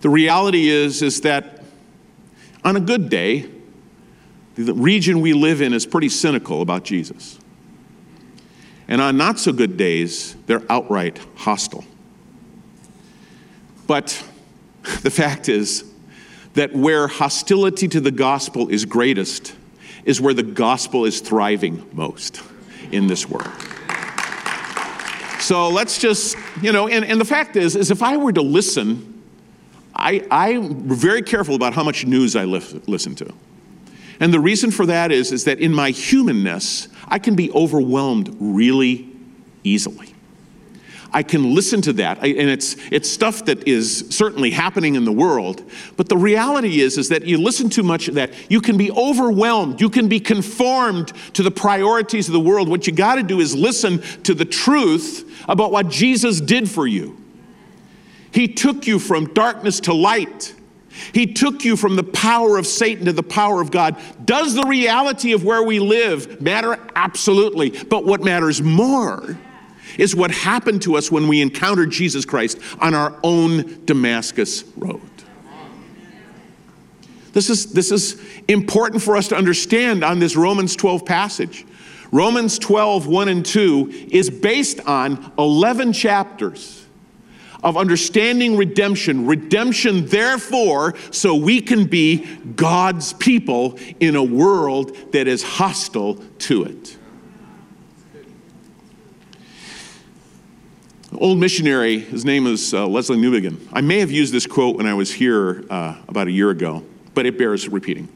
The 0.03 0.11
reality 0.11 0.69
is, 0.69 1.01
is 1.01 1.23
that 1.23 1.63
on 2.65 2.77
a 2.77 2.81
good 2.81 3.09
day, 3.09 3.51
the 4.57 4.75
region 4.75 5.21
we 5.21 5.33
live 5.33 5.63
in 5.63 5.73
is 5.73 5.87
pretty 5.87 6.11
cynical 6.11 6.61
about 6.61 6.85
Jesus. 6.85 7.39
And 8.87 9.01
on 9.01 9.17
not 9.17 9.39
so 9.39 9.53
good 9.53 9.79
days, 9.79 10.37
they're 10.47 10.63
outright 10.71 11.19
hostile. 11.37 11.85
But 13.87 14.23
the 15.03 15.11
fact 15.11 15.49
is 15.49 15.85
that 16.55 16.75
where 16.75 17.09
hostility 17.09 17.89
to 17.89 18.01
the 18.01 18.11
gospel 18.11 18.69
is 18.69 18.85
greatest 18.85 19.55
is 20.05 20.21
where 20.21 20.35
the 20.35 20.43
gospel 20.43 21.05
is 21.05 21.21
thriving 21.21 21.89
most 21.93 22.43
in 22.93 23.07
this 23.07 23.29
world. 23.29 23.51
So 25.41 25.69
let's 25.69 25.99
just, 25.99 26.37
you 26.63 26.73
know, 26.73 26.89
and, 26.89 27.05
and 27.05 27.21
the 27.21 27.25
fact 27.25 27.57
is, 27.57 27.77
is 27.77 27.91
if 27.91 28.03
I 28.03 28.17
were 28.17 28.33
to 28.33 28.43
listen, 28.43 29.23
I, 29.95 30.27
I'm 30.31 30.89
very 30.89 31.23
careful 31.23 31.55
about 31.55 31.75
how 31.75 31.85
much 31.85 32.07
news 32.07 32.35
I 32.35 32.45
li- 32.45 32.83
listen 32.87 33.15
to. 33.17 33.33
And 34.21 34.33
the 34.33 34.41
reason 34.41 34.71
for 34.71 34.87
that 34.87 35.13
is, 35.13 35.33
is 35.33 35.45
that 35.45 35.59
in 35.59 35.75
my 35.75 35.91
humanness, 35.91 36.89
I 37.09 37.19
can 37.19 37.35
be 37.35 37.51
overwhelmed 37.53 38.35
really 38.41 39.09
easily. 39.65 40.14
I 41.15 41.23
can 41.23 41.55
listen 41.55 41.81
to 41.83 41.93
that, 41.95 42.19
I, 42.21 42.27
and 42.27 42.51
it's, 42.51 42.77
it's 42.91 43.09
stuff 43.09 43.45
that 43.45 43.69
is 43.69 44.05
certainly 44.11 44.51
happening 44.51 44.97
in 44.97 45.05
the 45.05 45.13
world. 45.13 45.63
But 45.97 46.09
the 46.09 46.17
reality 46.17 46.81
is, 46.81 46.99
is 46.99 47.09
that 47.11 47.25
you 47.25 47.39
listen 47.39 47.71
too 47.71 47.85
much 47.85 48.09
of 48.09 48.15
that, 48.17 48.33
you 48.51 48.61
can 48.61 48.77
be 48.77 48.91
overwhelmed, 48.91 49.81
you 49.81 49.89
can 49.89 50.09
be 50.09 50.19
conformed 50.19 51.13
to 51.35 51.45
the 51.45 51.53
priorities 51.53 52.27
of 52.27 52.33
the 52.33 52.41
world. 52.41 52.69
What 52.69 52.89
you 52.89 52.93
got 52.93 53.15
to 53.15 53.23
do 53.23 53.39
is 53.39 53.55
listen 53.55 54.03
to 54.25 54.35
the 54.35 54.45
truth 54.45 55.45
about 55.49 55.71
what 55.71 55.89
Jesus 55.89 56.41
did 56.41 56.69
for 56.69 56.85
you. 56.85 57.17
He 58.33 58.49
took 58.49 58.89
you 58.89 58.99
from 58.99 59.33
darkness 59.35 59.79
to 59.81 59.95
light. 59.95 60.53
He 61.13 61.33
took 61.33 61.65
you 61.65 61.77
from 61.77 61.95
the 61.95 62.03
power 62.03 62.59
of 62.59 62.67
Satan 62.67 63.05
to 63.05 63.13
the 63.13 63.23
power 63.23 63.61
of 63.61 63.71
God. 63.71 63.97
Does 64.25 64.55
the 64.55 64.65
reality 64.65 65.33
of 65.33 65.45
where 65.45 65.63
we 65.63 65.79
live 65.79 66.41
matter? 66.41 66.77
Absolutely. 66.97 67.71
But 67.71 68.05
what 68.05 68.23
matters 68.23 68.61
more 68.61 69.39
is 69.99 70.15
what 70.15 70.31
happened 70.31 70.83
to 70.83 70.97
us 70.97 71.11
when 71.11 71.29
we 71.29 71.41
encountered 71.41 71.91
Jesus 71.91 72.25
Christ 72.25 72.59
on 72.81 72.95
our 72.95 73.19
own 73.23 73.85
Damascus 73.85 74.65
road. 74.77 75.01
This 77.33 77.51
is, 77.51 77.73
this 77.73 77.91
is 77.91 78.21
important 78.47 79.03
for 79.03 79.17
us 79.17 79.29
to 79.29 79.37
understand 79.37 80.05
on 80.05 80.21
this 80.21 80.37
Romans 80.37 80.77
12 80.77 81.05
passage. 81.05 81.67
Romans 82.13 82.61
12, 82.61 83.09
1 83.09 83.29
and 83.29 83.45
2 83.45 84.09
is 84.13 84.31
based 84.31 84.79
on 84.87 85.33
11 85.37 85.93
chapters 85.93 86.87
of 87.65 87.77
understanding 87.77 88.57
redemption. 88.57 89.27
Redemption, 89.27 90.07
therefore, 90.07 90.95
so 91.11 91.35
we 91.35 91.61
can 91.61 91.87
be 91.87 92.25
God's 92.55 93.15
people 93.15 93.79
in 93.99 94.15
a 94.15 94.23
world 94.23 94.97
that 95.13 95.27
is 95.27 95.43
hostile 95.43 96.17
to 96.41 96.65
it. 96.65 96.97
Old 101.25 101.39
missionary, 101.39 102.01
his 102.01 102.23
name 102.23 102.47
is 102.47 102.75
uh, 102.75 102.87
Lesslie 102.87 103.17
Newbigin. 103.17 103.57
I 103.73 103.81
may 103.81 103.99
have 104.01 104.11
used 104.11 104.31
this 104.31 104.47
quote 104.47 104.77
when 104.77 104.87
I 104.87 104.93
was 104.93 105.11
here 105.11 105.65
uh, 105.71 105.97
about 106.07 106.29
a 106.29 106.31
year 106.31 106.51
ago, 106.51 106.85
but 107.15 107.25
it 107.25 107.39
bears 107.39 107.67
repeating. 107.67 108.11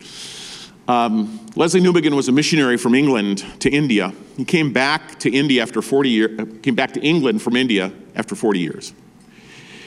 Um, 0.87 1.39
Lesslie 1.55 1.81
Newbigin 1.81 2.15
was 2.15 2.29
a 2.29 2.33
missionary 2.33 2.77
from 2.77 2.95
England 2.95 3.47
to 3.61 3.71
India. 3.71 4.13
He 4.37 4.45
came 4.45 4.75
back 4.75 5.19
to 5.21 5.31
India 5.31 5.63
after 5.63 5.81
40 5.81 6.11
years, 6.11 6.39
uh, 6.39 6.45
came 6.61 6.75
back 6.75 6.93
to 6.93 7.01
England 7.01 7.41
from 7.41 7.57
India 7.57 7.93
after 8.15 8.35
40 8.35 8.61
years. 8.61 8.93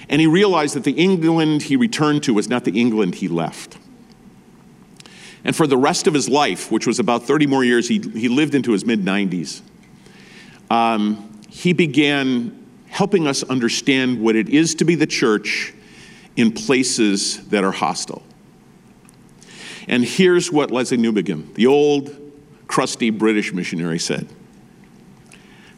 And 0.09 0.19
he 0.19 0.25
realized 0.25 0.75
that 0.75 0.83
the 0.83 0.93
England 0.93 1.61
he 1.61 1.75
returned 1.75 2.23
to 2.23 2.33
was 2.33 2.49
not 2.49 2.65
the 2.65 2.71
England 2.71 3.15
he 3.15 3.27
left. 3.27 3.77
And 5.43 5.55
for 5.55 5.67
the 5.67 5.77
rest 5.77 6.07
of 6.07 6.15
his 6.15 6.27
life, 6.27 6.71
which 6.71 6.87
was 6.87 6.97
about 6.97 7.21
30 7.27 7.45
more 7.45 7.63
years, 7.63 7.87
he, 7.87 7.99
he 7.99 8.29
lived 8.29 8.55
into 8.55 8.71
his 8.71 8.83
mid 8.83 9.05
90s. 9.05 9.61
Um, 10.71 11.39
he 11.51 11.73
began 11.73 12.60
helping 12.91 13.25
us 13.25 13.41
understand 13.43 14.19
what 14.19 14.35
it 14.35 14.49
is 14.49 14.75
to 14.75 14.85
be 14.85 14.95
the 14.95 15.07
church 15.07 15.73
in 16.35 16.51
places 16.51 17.47
that 17.47 17.63
are 17.63 17.71
hostile. 17.71 18.21
And 19.87 20.03
here's 20.03 20.51
what 20.51 20.69
Lesslie 20.69 20.99
Newbigin, 20.99 21.53
the 21.55 21.67
old, 21.67 22.15
crusty 22.67 23.09
British 23.09 23.53
missionary, 23.53 23.97
said 23.97 24.27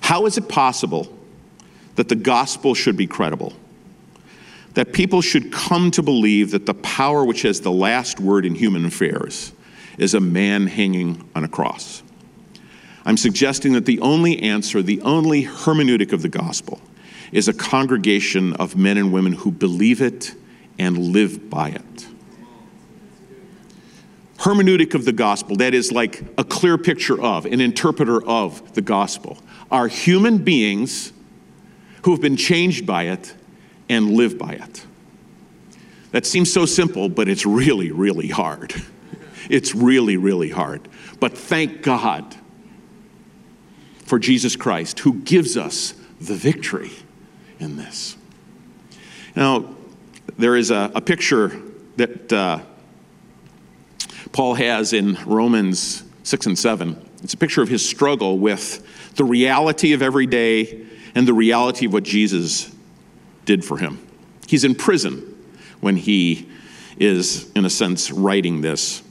How 0.02 0.26
is 0.26 0.38
it 0.38 0.50
possible 0.50 1.16
that 1.96 2.10
the 2.10 2.16
gospel 2.16 2.74
should 2.74 2.98
be 2.98 3.08
credible? 3.08 3.54
That 4.74 4.92
people 4.92 5.22
should 5.22 5.52
come 5.52 5.92
to 5.92 6.02
believe 6.02 6.50
that 6.52 6.66
the 6.66 6.74
power 6.74 7.24
which 7.24 7.44
has 7.44 7.62
the 7.62 7.72
last 7.72 8.20
word 8.20 8.44
in 8.44 8.56
human 8.56 8.86
affairs 8.86 9.54
is 10.00 10.16
a 10.16 10.20
man 10.20 10.66
hanging 10.66 11.30
on 11.36 11.44
a 11.44 11.48
cross? 11.48 12.02
I'm 13.06 13.18
suggesting 13.18 13.74
that 13.74 13.86
the 13.86 14.00
only 14.00 14.42
answer, 14.42 14.82
the 14.82 15.02
only 15.02 15.46
hermeneutic 15.46 16.12
of 16.12 16.24
the 16.24 16.30
gospel, 16.30 16.82
is 17.34 17.48
a 17.48 17.54
congregation 17.54 18.54
of 18.54 18.78
men 18.78 18.96
and 18.96 19.12
women 19.12 19.34
who 19.34 19.52
believe 19.52 20.02
it 20.02 20.36
and 20.78 20.98
live 20.98 21.50
by 21.50 21.70
it. 21.70 22.08
Hermeneutic 24.38 24.94
of 24.94 25.06
the 25.06 25.12
gospel, 25.12 25.56
that 25.58 25.74
is 25.74 25.92
like 25.92 26.22
a 26.38 26.44
clear 26.44 26.78
picture 26.78 27.20
of, 27.20 27.46
an 27.46 27.60
interpreter 27.60 28.24
of 28.24 28.74
the 28.76 28.82
gospel, 28.82 29.40
are 29.72 29.88
human 29.88 30.38
beings 30.38 31.12
who 32.04 32.12
have 32.12 32.22
been 32.22 32.38
changed 32.38 32.86
by 32.86 33.04
it 33.04 33.34
and 33.90 34.12
live 34.12 34.38
by 34.38 34.52
it. 34.54 34.86
That 36.12 36.28
seems 36.28 36.54
so 36.54 36.66
simple, 36.66 37.10
but 37.10 37.28
it's 37.28 37.46
really, 37.46 37.92
really 37.92 38.30
hard. 38.30 38.74
It's 39.50 39.76
really, 39.76 40.16
really 40.16 40.52
hard. 40.52 40.88
But 41.20 41.38
thank 41.38 41.82
God 41.82 42.34
for 44.06 44.18
Jesus 44.18 44.56
Christ, 44.56 45.00
who 45.00 45.16
gives 45.16 45.58
us 45.58 45.96
the 46.22 46.34
victory 46.34 46.94
in 47.64 47.78
this. 47.78 48.16
Now, 49.36 49.74
there 50.38 50.56
is 50.56 50.70
a, 50.70 50.92
a 50.94 51.02
picture 51.02 51.60
that 51.96 52.32
uh, 52.32 52.60
Paul 54.32 54.54
has 54.56 54.94
in 54.94 55.18
Romans 55.26 56.04
6 56.24 56.46
and 56.46 56.60
7. 56.60 57.10
It's 57.24 57.34
a 57.34 57.38
picture 57.38 57.62
of 57.62 57.70
his 57.70 57.88
struggle 57.88 58.38
with 58.38 58.86
the 59.16 59.24
reality 59.24 59.94
of 59.94 60.02
every 60.02 60.28
day 60.28 60.86
and 61.16 61.28
the 61.28 61.34
reality 61.34 61.86
of 61.86 61.94
what 61.94 62.04
Jesus 62.04 62.72
did 63.46 63.64
for 63.64 63.78
him. 63.78 64.06
He's 64.48 64.64
in 64.64 64.76
prison 64.76 65.36
when 65.80 65.96
he 65.96 66.50
is, 66.98 67.52
in 67.54 67.66
a 67.66 67.70
sense, 67.70 68.12
writing 68.12 68.62
this. 68.62 69.02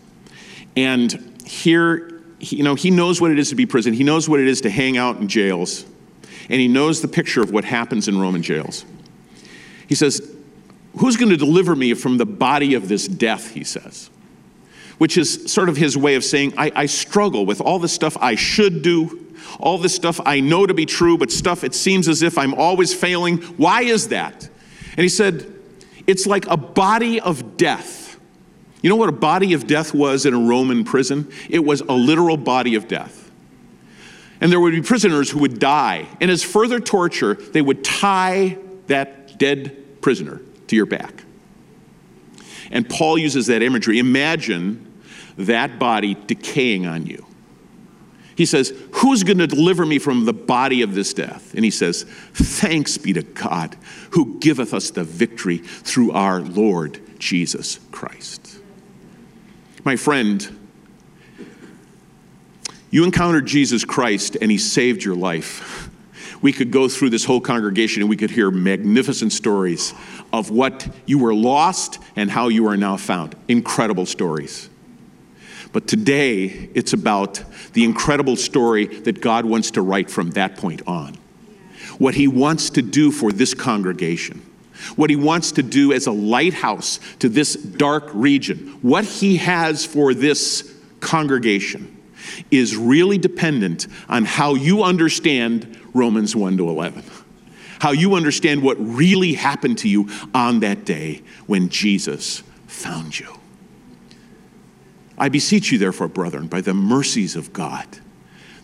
And 0.76 1.42
here, 1.46 2.22
you 2.40 2.62
know, 2.62 2.74
he 2.74 2.90
knows 2.90 3.20
what 3.20 3.30
it 3.30 3.38
is 3.38 3.50
to 3.50 3.54
be 3.54 3.66
prison. 3.66 3.92
He 3.92 4.04
knows 4.04 4.28
what 4.28 4.40
it 4.40 4.48
is 4.48 4.60
to 4.62 4.70
hang 4.70 4.96
out 4.96 5.18
in 5.18 5.28
jails 5.28 5.84
and 6.52 6.60
he 6.60 6.68
knows 6.68 7.00
the 7.00 7.08
picture 7.08 7.40
of 7.40 7.50
what 7.50 7.64
happens 7.64 8.08
in 8.08 8.20
Roman 8.20 8.42
jails. 8.42 8.84
He 9.88 9.94
says, 9.94 10.36
Who's 10.98 11.16
going 11.16 11.30
to 11.30 11.38
deliver 11.38 11.74
me 11.74 11.94
from 11.94 12.18
the 12.18 12.26
body 12.26 12.74
of 12.74 12.88
this 12.88 13.08
death? 13.08 13.52
He 13.52 13.64
says, 13.64 14.10
which 14.98 15.16
is 15.16 15.50
sort 15.50 15.70
of 15.70 15.76
his 15.78 15.96
way 15.96 16.14
of 16.14 16.22
saying, 16.22 16.52
I, 16.58 16.70
I 16.74 16.86
struggle 16.86 17.46
with 17.46 17.62
all 17.62 17.78
the 17.78 17.88
stuff 17.88 18.18
I 18.20 18.34
should 18.34 18.82
do, 18.82 19.34
all 19.58 19.78
this 19.78 19.94
stuff 19.96 20.20
I 20.26 20.40
know 20.40 20.66
to 20.66 20.74
be 20.74 20.84
true, 20.84 21.16
but 21.16 21.32
stuff 21.32 21.64
it 21.64 21.74
seems 21.74 22.06
as 22.06 22.20
if 22.20 22.36
I'm 22.36 22.52
always 22.52 22.92
failing. 22.92 23.38
Why 23.56 23.82
is 23.82 24.08
that? 24.08 24.46
And 24.90 25.00
he 25.00 25.08
said, 25.08 25.50
It's 26.06 26.26
like 26.26 26.46
a 26.48 26.58
body 26.58 27.18
of 27.18 27.56
death. 27.56 28.20
You 28.82 28.90
know 28.90 28.96
what 28.96 29.08
a 29.08 29.12
body 29.12 29.54
of 29.54 29.66
death 29.66 29.94
was 29.94 30.26
in 30.26 30.34
a 30.34 30.38
Roman 30.38 30.84
prison? 30.84 31.32
It 31.48 31.60
was 31.60 31.80
a 31.80 31.92
literal 31.92 32.36
body 32.36 32.74
of 32.74 32.88
death. 32.88 33.21
And 34.42 34.50
there 34.50 34.58
would 34.58 34.72
be 34.72 34.82
prisoners 34.82 35.30
who 35.30 35.38
would 35.38 35.60
die. 35.60 36.08
And 36.20 36.28
as 36.28 36.42
further 36.42 36.80
torture, 36.80 37.34
they 37.34 37.62
would 37.62 37.84
tie 37.84 38.58
that 38.88 39.38
dead 39.38 40.02
prisoner 40.02 40.40
to 40.66 40.74
your 40.74 40.84
back. 40.84 41.22
And 42.72 42.88
Paul 42.88 43.18
uses 43.18 43.46
that 43.46 43.62
imagery. 43.62 44.00
Imagine 44.00 45.00
that 45.38 45.78
body 45.78 46.16
decaying 46.26 46.86
on 46.86 47.06
you. 47.06 47.24
He 48.34 48.44
says, 48.44 48.72
Who's 48.94 49.22
going 49.22 49.38
to 49.38 49.46
deliver 49.46 49.86
me 49.86 50.00
from 50.00 50.24
the 50.24 50.32
body 50.32 50.82
of 50.82 50.96
this 50.96 51.14
death? 51.14 51.54
And 51.54 51.64
he 51.64 51.70
says, 51.70 52.02
Thanks 52.34 52.98
be 52.98 53.12
to 53.12 53.22
God 53.22 53.76
who 54.10 54.40
giveth 54.40 54.74
us 54.74 54.90
the 54.90 55.04
victory 55.04 55.58
through 55.58 56.10
our 56.10 56.40
Lord 56.40 57.00
Jesus 57.20 57.78
Christ. 57.92 58.58
My 59.84 59.94
friend, 59.94 60.58
you 62.92 63.04
encountered 63.04 63.46
Jesus 63.46 63.86
Christ 63.86 64.36
and 64.40 64.50
he 64.50 64.58
saved 64.58 65.02
your 65.02 65.16
life. 65.16 65.88
We 66.42 66.52
could 66.52 66.70
go 66.70 66.88
through 66.88 67.08
this 67.10 67.24
whole 67.24 67.40
congregation 67.40 68.02
and 68.02 68.10
we 68.10 68.18
could 68.18 68.30
hear 68.30 68.50
magnificent 68.50 69.32
stories 69.32 69.94
of 70.30 70.50
what 70.50 70.86
you 71.06 71.18
were 71.18 71.34
lost 71.34 71.98
and 72.16 72.30
how 72.30 72.48
you 72.48 72.66
are 72.68 72.76
now 72.76 72.98
found. 72.98 73.34
Incredible 73.48 74.04
stories. 74.04 74.68
But 75.72 75.88
today, 75.88 76.68
it's 76.74 76.92
about 76.92 77.42
the 77.72 77.84
incredible 77.84 78.36
story 78.36 78.86
that 78.86 79.22
God 79.22 79.46
wants 79.46 79.70
to 79.72 79.80
write 79.80 80.10
from 80.10 80.32
that 80.32 80.58
point 80.58 80.82
on. 80.86 81.16
What 81.96 82.14
He 82.14 82.28
wants 82.28 82.68
to 82.70 82.82
do 82.82 83.10
for 83.10 83.32
this 83.32 83.54
congregation, 83.54 84.42
what 84.96 85.08
He 85.08 85.16
wants 85.16 85.52
to 85.52 85.62
do 85.62 85.94
as 85.94 86.06
a 86.06 86.12
lighthouse 86.12 87.00
to 87.20 87.30
this 87.30 87.54
dark 87.54 88.10
region, 88.12 88.78
what 88.82 89.06
He 89.06 89.38
has 89.38 89.86
for 89.86 90.12
this 90.12 90.70
congregation 91.00 91.91
is 92.50 92.76
really 92.76 93.18
dependent 93.18 93.86
on 94.08 94.24
how 94.24 94.54
you 94.54 94.82
understand 94.82 95.78
Romans 95.94 96.34
1 96.34 96.56
to 96.56 96.68
11. 96.68 97.02
how 97.82 97.90
you 97.90 98.14
understand 98.14 98.62
what 98.62 98.76
really 98.78 99.32
happened 99.34 99.76
to 99.76 99.88
you 99.88 100.08
on 100.32 100.60
that 100.60 100.84
day 100.84 101.20
when 101.46 101.68
Jesus 101.68 102.44
found 102.68 103.18
you. 103.18 103.26
I 105.18 105.28
beseech 105.28 105.72
you, 105.72 105.78
therefore, 105.78 106.06
brethren, 106.06 106.46
by 106.46 106.60
the 106.60 106.74
mercies 106.74 107.34
of 107.34 107.52
God, 107.52 107.88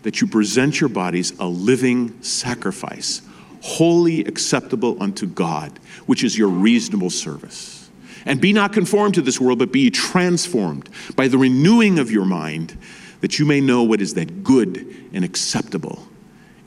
that 0.03 0.21
you 0.21 0.27
present 0.27 0.79
your 0.79 0.87
bodies 0.87 1.37
a 1.37 1.45
living 1.45 2.23
sacrifice, 2.23 3.21
wholly 3.61 4.23
acceptable 4.23 4.95
unto 5.03 5.27
God, 5.27 5.77
which 6.05 6.23
is 6.23 6.37
your 6.37 6.47
reasonable 6.47 7.09
service. 7.09 7.89
And 8.25 8.39
be 8.39 8.53
not 8.53 8.71
conformed 8.71 9.15
to 9.15 9.21
this 9.21 9.37
world, 9.37 9.59
but 9.59 9.73
be 9.73 9.89
transformed 9.89 10.89
by 11.17 11.27
the 11.27 11.37
renewing 11.37 11.99
of 11.99 12.09
your 12.09 12.23
mind, 12.23 12.77
that 13.21 13.39
you 13.39 13.45
may 13.45 13.59
know 13.61 13.83
what 13.83 14.01
is 14.01 14.13
that 14.13 14.43
good 14.43 15.09
and 15.13 15.25
acceptable 15.25 16.07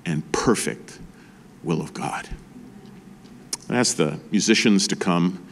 and 0.04 0.30
perfect 0.32 0.98
will 1.62 1.80
of 1.80 1.94
God. 1.94 2.28
I 3.68 3.76
ask 3.76 3.96
the 3.96 4.18
musicians 4.30 4.88
to 4.88 4.96
come. 4.96 5.46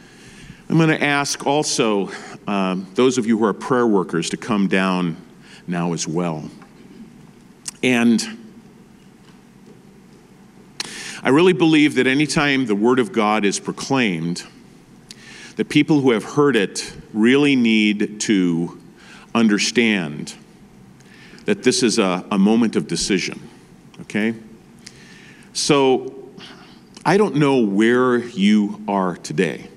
I'm 0.69 0.77
going 0.77 0.89
to 0.89 1.03
ask 1.03 1.45
also 1.45 2.11
um, 2.47 2.87
those 2.93 3.17
of 3.17 3.25
you 3.25 3.37
who 3.37 3.45
are 3.45 3.53
prayer 3.53 3.87
workers 3.87 4.29
to 4.29 4.37
come 4.37 4.67
down 4.67 5.17
now 5.67 5.93
as 5.93 6.07
well. 6.07 6.49
And 7.83 8.23
I 11.23 11.29
really 11.29 11.53
believe 11.53 11.95
that 11.95 12.07
anytime 12.07 12.65
the 12.65 12.75
Word 12.75 12.99
of 12.99 13.11
God 13.11 13.45
is 13.45 13.59
proclaimed, 13.59 14.43
that 15.55 15.69
people 15.69 16.01
who 16.01 16.11
have 16.11 16.23
heard 16.23 16.55
it 16.55 16.93
really 17.13 17.55
need 17.55 18.19
to 18.21 18.79
understand 19.33 20.35
that 21.51 21.63
this 21.63 21.83
is 21.83 21.99
a, 21.99 22.25
a 22.31 22.39
moment 22.39 22.77
of 22.77 22.87
decision. 22.87 23.37
Okay? 23.99 24.33
So, 25.51 26.29
I 27.03 27.17
don't 27.17 27.35
know 27.35 27.57
where 27.57 28.19
you 28.19 28.81
are 28.87 29.17
today. 29.17 29.67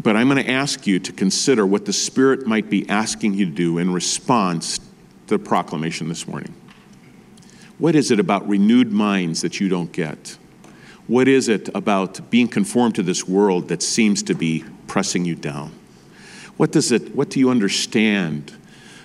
But 0.00 0.14
I'm 0.14 0.28
going 0.28 0.40
to 0.40 0.48
ask 0.48 0.86
you 0.86 1.00
to 1.00 1.12
consider 1.12 1.66
what 1.66 1.84
the 1.84 1.92
Spirit 1.92 2.46
might 2.46 2.70
be 2.70 2.88
asking 2.88 3.34
you 3.34 3.46
to 3.46 3.50
do 3.50 3.78
in 3.78 3.92
response 3.92 4.78
to 4.78 4.84
the 5.26 5.38
proclamation 5.40 6.08
this 6.08 6.28
morning. 6.28 6.54
What 7.78 7.96
is 7.96 8.12
it 8.12 8.20
about 8.20 8.48
renewed 8.48 8.92
minds 8.92 9.40
that 9.40 9.58
you 9.58 9.68
don't 9.68 9.90
get? 9.90 10.38
What 11.08 11.26
is 11.26 11.48
it 11.48 11.68
about 11.74 12.30
being 12.30 12.46
conformed 12.46 12.94
to 12.94 13.02
this 13.02 13.26
world 13.26 13.66
that 13.66 13.82
seems 13.82 14.22
to 14.22 14.34
be 14.36 14.62
pressing 14.86 15.24
you 15.24 15.34
down? 15.34 15.72
What 16.58 16.72
does 16.72 16.92
it 16.92 17.14
what 17.14 17.30
do 17.30 17.40
you 17.40 17.48
understand? 17.48 18.52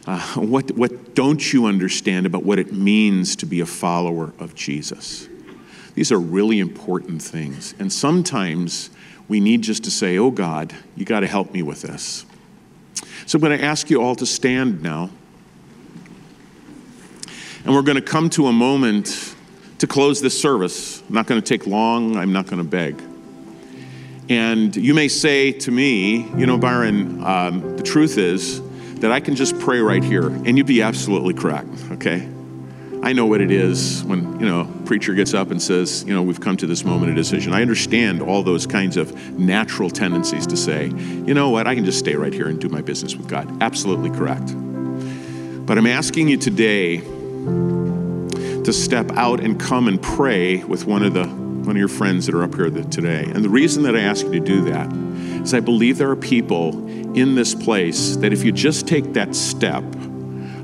Uh, 0.05 0.19
what, 0.35 0.71
what 0.71 1.15
don't 1.15 1.53
you 1.53 1.65
understand 1.65 2.25
about 2.25 2.43
what 2.43 2.59
it 2.59 2.73
means 2.73 3.37
to 3.37 3.45
be 3.45 3.61
a 3.61 3.65
follower 3.65 4.33
of 4.37 4.53
Jesus? 4.53 5.29
These 5.95 6.11
are 6.11 6.19
really 6.19 6.59
important 6.59 7.21
things. 7.21 7.73
And 7.79 7.93
sometimes 7.93 8.89
we 9.29 9.39
need 9.39 9.61
just 9.61 9.85
to 9.85 9.91
say, 9.91 10.17
Oh 10.17 10.31
God, 10.31 10.73
you 10.97 11.05
got 11.05 11.21
to 11.21 11.27
help 11.27 11.53
me 11.53 11.63
with 11.63 11.83
this. 11.83 12.25
So 13.25 13.37
I'm 13.37 13.41
going 13.41 13.57
to 13.57 13.63
ask 13.63 13.89
you 13.89 14.01
all 14.01 14.15
to 14.15 14.25
stand 14.25 14.81
now. 14.81 15.09
And 17.63 17.73
we're 17.73 17.83
going 17.83 17.95
to 17.95 18.01
come 18.01 18.29
to 18.31 18.47
a 18.47 18.51
moment 18.51 19.35
to 19.77 19.87
close 19.87 20.21
this 20.21 20.39
service. 20.39 21.01
I'm 21.07 21.15
not 21.15 21.27
going 21.27 21.41
to 21.41 21.47
take 21.47 21.67
long, 21.67 22.17
I'm 22.17 22.33
not 22.33 22.47
going 22.47 22.57
to 22.61 22.67
beg. 22.67 23.01
And 24.29 24.75
you 24.75 24.93
may 24.93 25.07
say 25.07 25.51
to 25.51 25.71
me, 25.71 26.29
you 26.37 26.45
know, 26.45 26.57
Byron, 26.57 27.23
um, 27.23 27.75
the 27.77 27.83
truth 27.83 28.17
is 28.17 28.61
that 28.99 29.11
I 29.11 29.19
can 29.19 29.35
just 29.35 29.59
pray 29.59 29.79
right 29.79 30.03
here, 30.03 30.27
and 30.27 30.57
you'd 30.57 30.65
be 30.65 30.81
absolutely 30.81 31.33
correct, 31.33 31.67
okay? 31.91 32.29
I 33.03 33.11
know 33.11 33.25
what 33.25 33.41
it 33.41 33.51
is 33.51 34.01
when, 34.05 34.39
you 34.39 34.45
know, 34.45 34.71
preacher 34.85 35.13
gets 35.13 35.33
up 35.33 35.51
and 35.51 35.61
says, 35.61 36.05
you 36.07 36.13
know, 36.13 36.23
we've 36.23 36.39
come 36.39 36.55
to 36.55 36.65
this 36.65 36.85
moment 36.85 37.09
of 37.09 37.17
decision. 37.17 37.51
I 37.51 37.61
understand 37.61 38.21
all 38.21 38.43
those 38.43 38.65
kinds 38.65 38.95
of 38.95 39.37
natural 39.37 39.89
tendencies 39.89 40.47
to 40.47 40.55
say, 40.55 40.85
you 40.87 41.33
know 41.33 41.49
what, 41.49 41.67
I 41.67 41.75
can 41.75 41.83
just 41.83 41.99
stay 41.99 42.15
right 42.15 42.33
here 42.33 42.47
and 42.47 42.61
do 42.61 42.69
my 42.69 42.81
business 42.81 43.13
with 43.13 43.27
God. 43.27 43.61
Absolutely 43.61 44.09
correct. 44.09 44.55
But 45.65 45.77
I'm 45.77 45.87
asking 45.87 46.29
you 46.29 46.37
today 46.37 46.99
to 48.63 48.71
step 48.71 49.11
out 49.11 49.41
and 49.41 49.59
come 49.59 49.89
and 49.89 50.01
pray 50.01 50.63
with 50.63 50.85
one 50.85 51.03
of 51.03 51.13
the 51.13 51.42
one 51.65 51.75
of 51.75 51.79
your 51.79 51.87
friends 51.87 52.25
that 52.25 52.35
are 52.35 52.43
up 52.43 52.55
here 52.55 52.69
today. 52.69 53.23
And 53.23 53.43
the 53.43 53.49
reason 53.49 53.83
that 53.83 53.95
I 53.95 54.01
ask 54.01 54.25
you 54.25 54.31
to 54.33 54.39
do 54.39 54.65
that 54.65 54.91
is 55.41 55.53
I 55.53 55.61
believe 55.61 55.97
there 55.97 56.09
are 56.09 56.15
people 56.15 56.87
in 57.15 57.35
this 57.35 57.55
place 57.55 58.17
that 58.17 58.33
if 58.33 58.43
you 58.43 58.51
just 58.51 58.87
take 58.87 59.13
that 59.13 59.33
step 59.33 59.83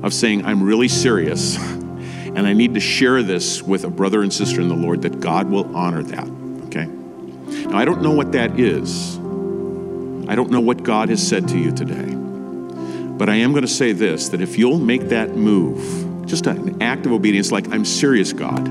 of 0.02 0.12
saying, 0.12 0.44
I'm 0.44 0.62
really 0.62 0.88
serious 0.88 1.56
and 1.58 2.46
I 2.46 2.52
need 2.52 2.74
to 2.74 2.80
share 2.80 3.22
this 3.22 3.62
with 3.62 3.84
a 3.84 3.90
brother 3.90 4.22
and 4.22 4.32
sister 4.32 4.60
in 4.60 4.68
the 4.68 4.74
Lord, 4.74 5.02
that 5.02 5.20
God 5.20 5.48
will 5.48 5.74
honor 5.74 6.02
that. 6.02 6.28
Okay? 6.66 6.86
Now, 6.86 7.78
I 7.78 7.84
don't 7.84 8.02
know 8.02 8.12
what 8.12 8.32
that 8.32 8.58
is. 8.60 9.16
I 9.16 10.34
don't 10.34 10.50
know 10.50 10.60
what 10.60 10.82
God 10.82 11.08
has 11.08 11.26
said 11.26 11.48
to 11.48 11.58
you 11.58 11.72
today. 11.72 12.14
But 12.14 13.28
I 13.28 13.36
am 13.36 13.52
going 13.52 13.62
to 13.62 13.68
say 13.68 13.92
this 13.92 14.28
that 14.30 14.40
if 14.40 14.58
you'll 14.58 14.78
make 14.78 15.08
that 15.08 15.34
move, 15.34 16.26
just 16.26 16.46
an 16.46 16.80
act 16.82 17.06
of 17.06 17.12
obedience, 17.12 17.50
like, 17.50 17.72
I'm 17.72 17.84
serious, 17.84 18.32
God, 18.32 18.64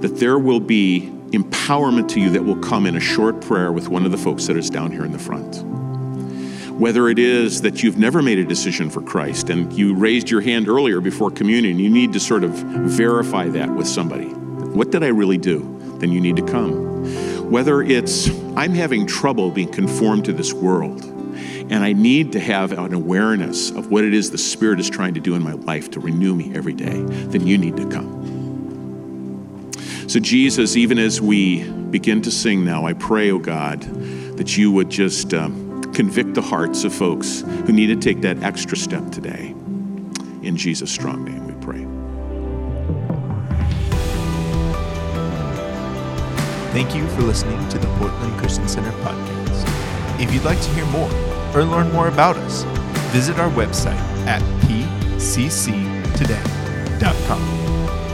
that 0.00 0.16
there 0.18 0.38
will 0.38 0.60
be 0.60 1.10
empowerment 1.30 2.08
to 2.08 2.20
you 2.20 2.30
that 2.30 2.44
will 2.44 2.58
come 2.58 2.86
in 2.86 2.96
a 2.96 3.00
short 3.00 3.40
prayer 3.40 3.72
with 3.72 3.88
one 3.88 4.04
of 4.04 4.12
the 4.12 4.18
folks 4.18 4.46
that 4.46 4.56
is 4.56 4.70
down 4.70 4.90
here 4.90 5.04
in 5.04 5.12
the 5.12 5.18
front. 5.18 5.62
Whether 6.78 7.08
it 7.08 7.18
is 7.18 7.62
that 7.62 7.82
you've 7.82 7.98
never 7.98 8.22
made 8.22 8.38
a 8.38 8.44
decision 8.44 8.88
for 8.88 9.02
Christ 9.02 9.50
and 9.50 9.72
you 9.72 9.94
raised 9.94 10.30
your 10.30 10.40
hand 10.40 10.68
earlier 10.68 11.00
before 11.00 11.30
communion, 11.30 11.78
you 11.78 11.90
need 11.90 12.12
to 12.12 12.20
sort 12.20 12.44
of 12.44 12.52
verify 12.52 13.48
that 13.48 13.68
with 13.74 13.88
somebody. 13.88 14.28
What 14.28 14.92
did 14.92 15.02
I 15.02 15.08
really 15.08 15.38
do? 15.38 15.76
Then 15.98 16.12
you 16.12 16.20
need 16.20 16.36
to 16.36 16.42
come. 16.42 17.50
Whether 17.50 17.82
it's, 17.82 18.30
I'm 18.56 18.74
having 18.74 19.06
trouble 19.06 19.50
being 19.50 19.72
conformed 19.72 20.26
to 20.26 20.32
this 20.32 20.52
world, 20.52 21.04
and 21.04 21.84
I 21.84 21.92
need 21.92 22.32
to 22.32 22.40
have 22.40 22.70
an 22.72 22.94
awareness 22.94 23.70
of 23.70 23.90
what 23.90 24.04
it 24.04 24.14
is 24.14 24.30
the 24.30 24.38
Spirit 24.38 24.78
is 24.78 24.88
trying 24.88 25.14
to 25.14 25.20
do 25.20 25.34
in 25.34 25.42
my 25.42 25.52
life 25.52 25.90
to 25.90 26.00
renew 26.00 26.34
me 26.34 26.54
every 26.54 26.74
day, 26.74 27.02
then 27.02 27.46
you 27.46 27.58
need 27.58 27.76
to 27.76 27.88
come. 27.88 28.37
So, 30.08 30.18
Jesus, 30.18 30.74
even 30.74 30.98
as 30.98 31.20
we 31.20 31.70
begin 31.70 32.22
to 32.22 32.30
sing 32.30 32.64
now, 32.64 32.86
I 32.86 32.94
pray, 32.94 33.30
oh 33.30 33.38
God, 33.38 33.82
that 34.38 34.56
you 34.56 34.72
would 34.72 34.88
just 34.88 35.34
um, 35.34 35.82
convict 35.92 36.32
the 36.32 36.40
hearts 36.40 36.84
of 36.84 36.94
folks 36.94 37.42
who 37.42 37.74
need 37.74 37.88
to 37.88 37.96
take 37.96 38.22
that 38.22 38.42
extra 38.42 38.74
step 38.74 39.10
today. 39.10 39.54
In 40.42 40.56
Jesus' 40.56 40.90
strong 40.90 41.26
name, 41.26 41.46
we 41.46 41.52
pray. 41.62 41.84
Thank 46.72 46.94
you 46.94 47.06
for 47.08 47.20
listening 47.20 47.68
to 47.68 47.78
the 47.78 47.88
Portland 47.98 48.38
Christian 48.38 48.66
Center 48.66 48.92
podcast. 49.02 50.22
If 50.22 50.32
you'd 50.32 50.44
like 50.44 50.62
to 50.62 50.70
hear 50.70 50.86
more 50.86 51.10
or 51.54 51.64
learn 51.64 51.92
more 51.92 52.08
about 52.08 52.38
us, 52.38 52.62
visit 53.12 53.38
our 53.38 53.50
website 53.50 53.98
at 54.26 54.40
pcctoday.com 54.62 55.62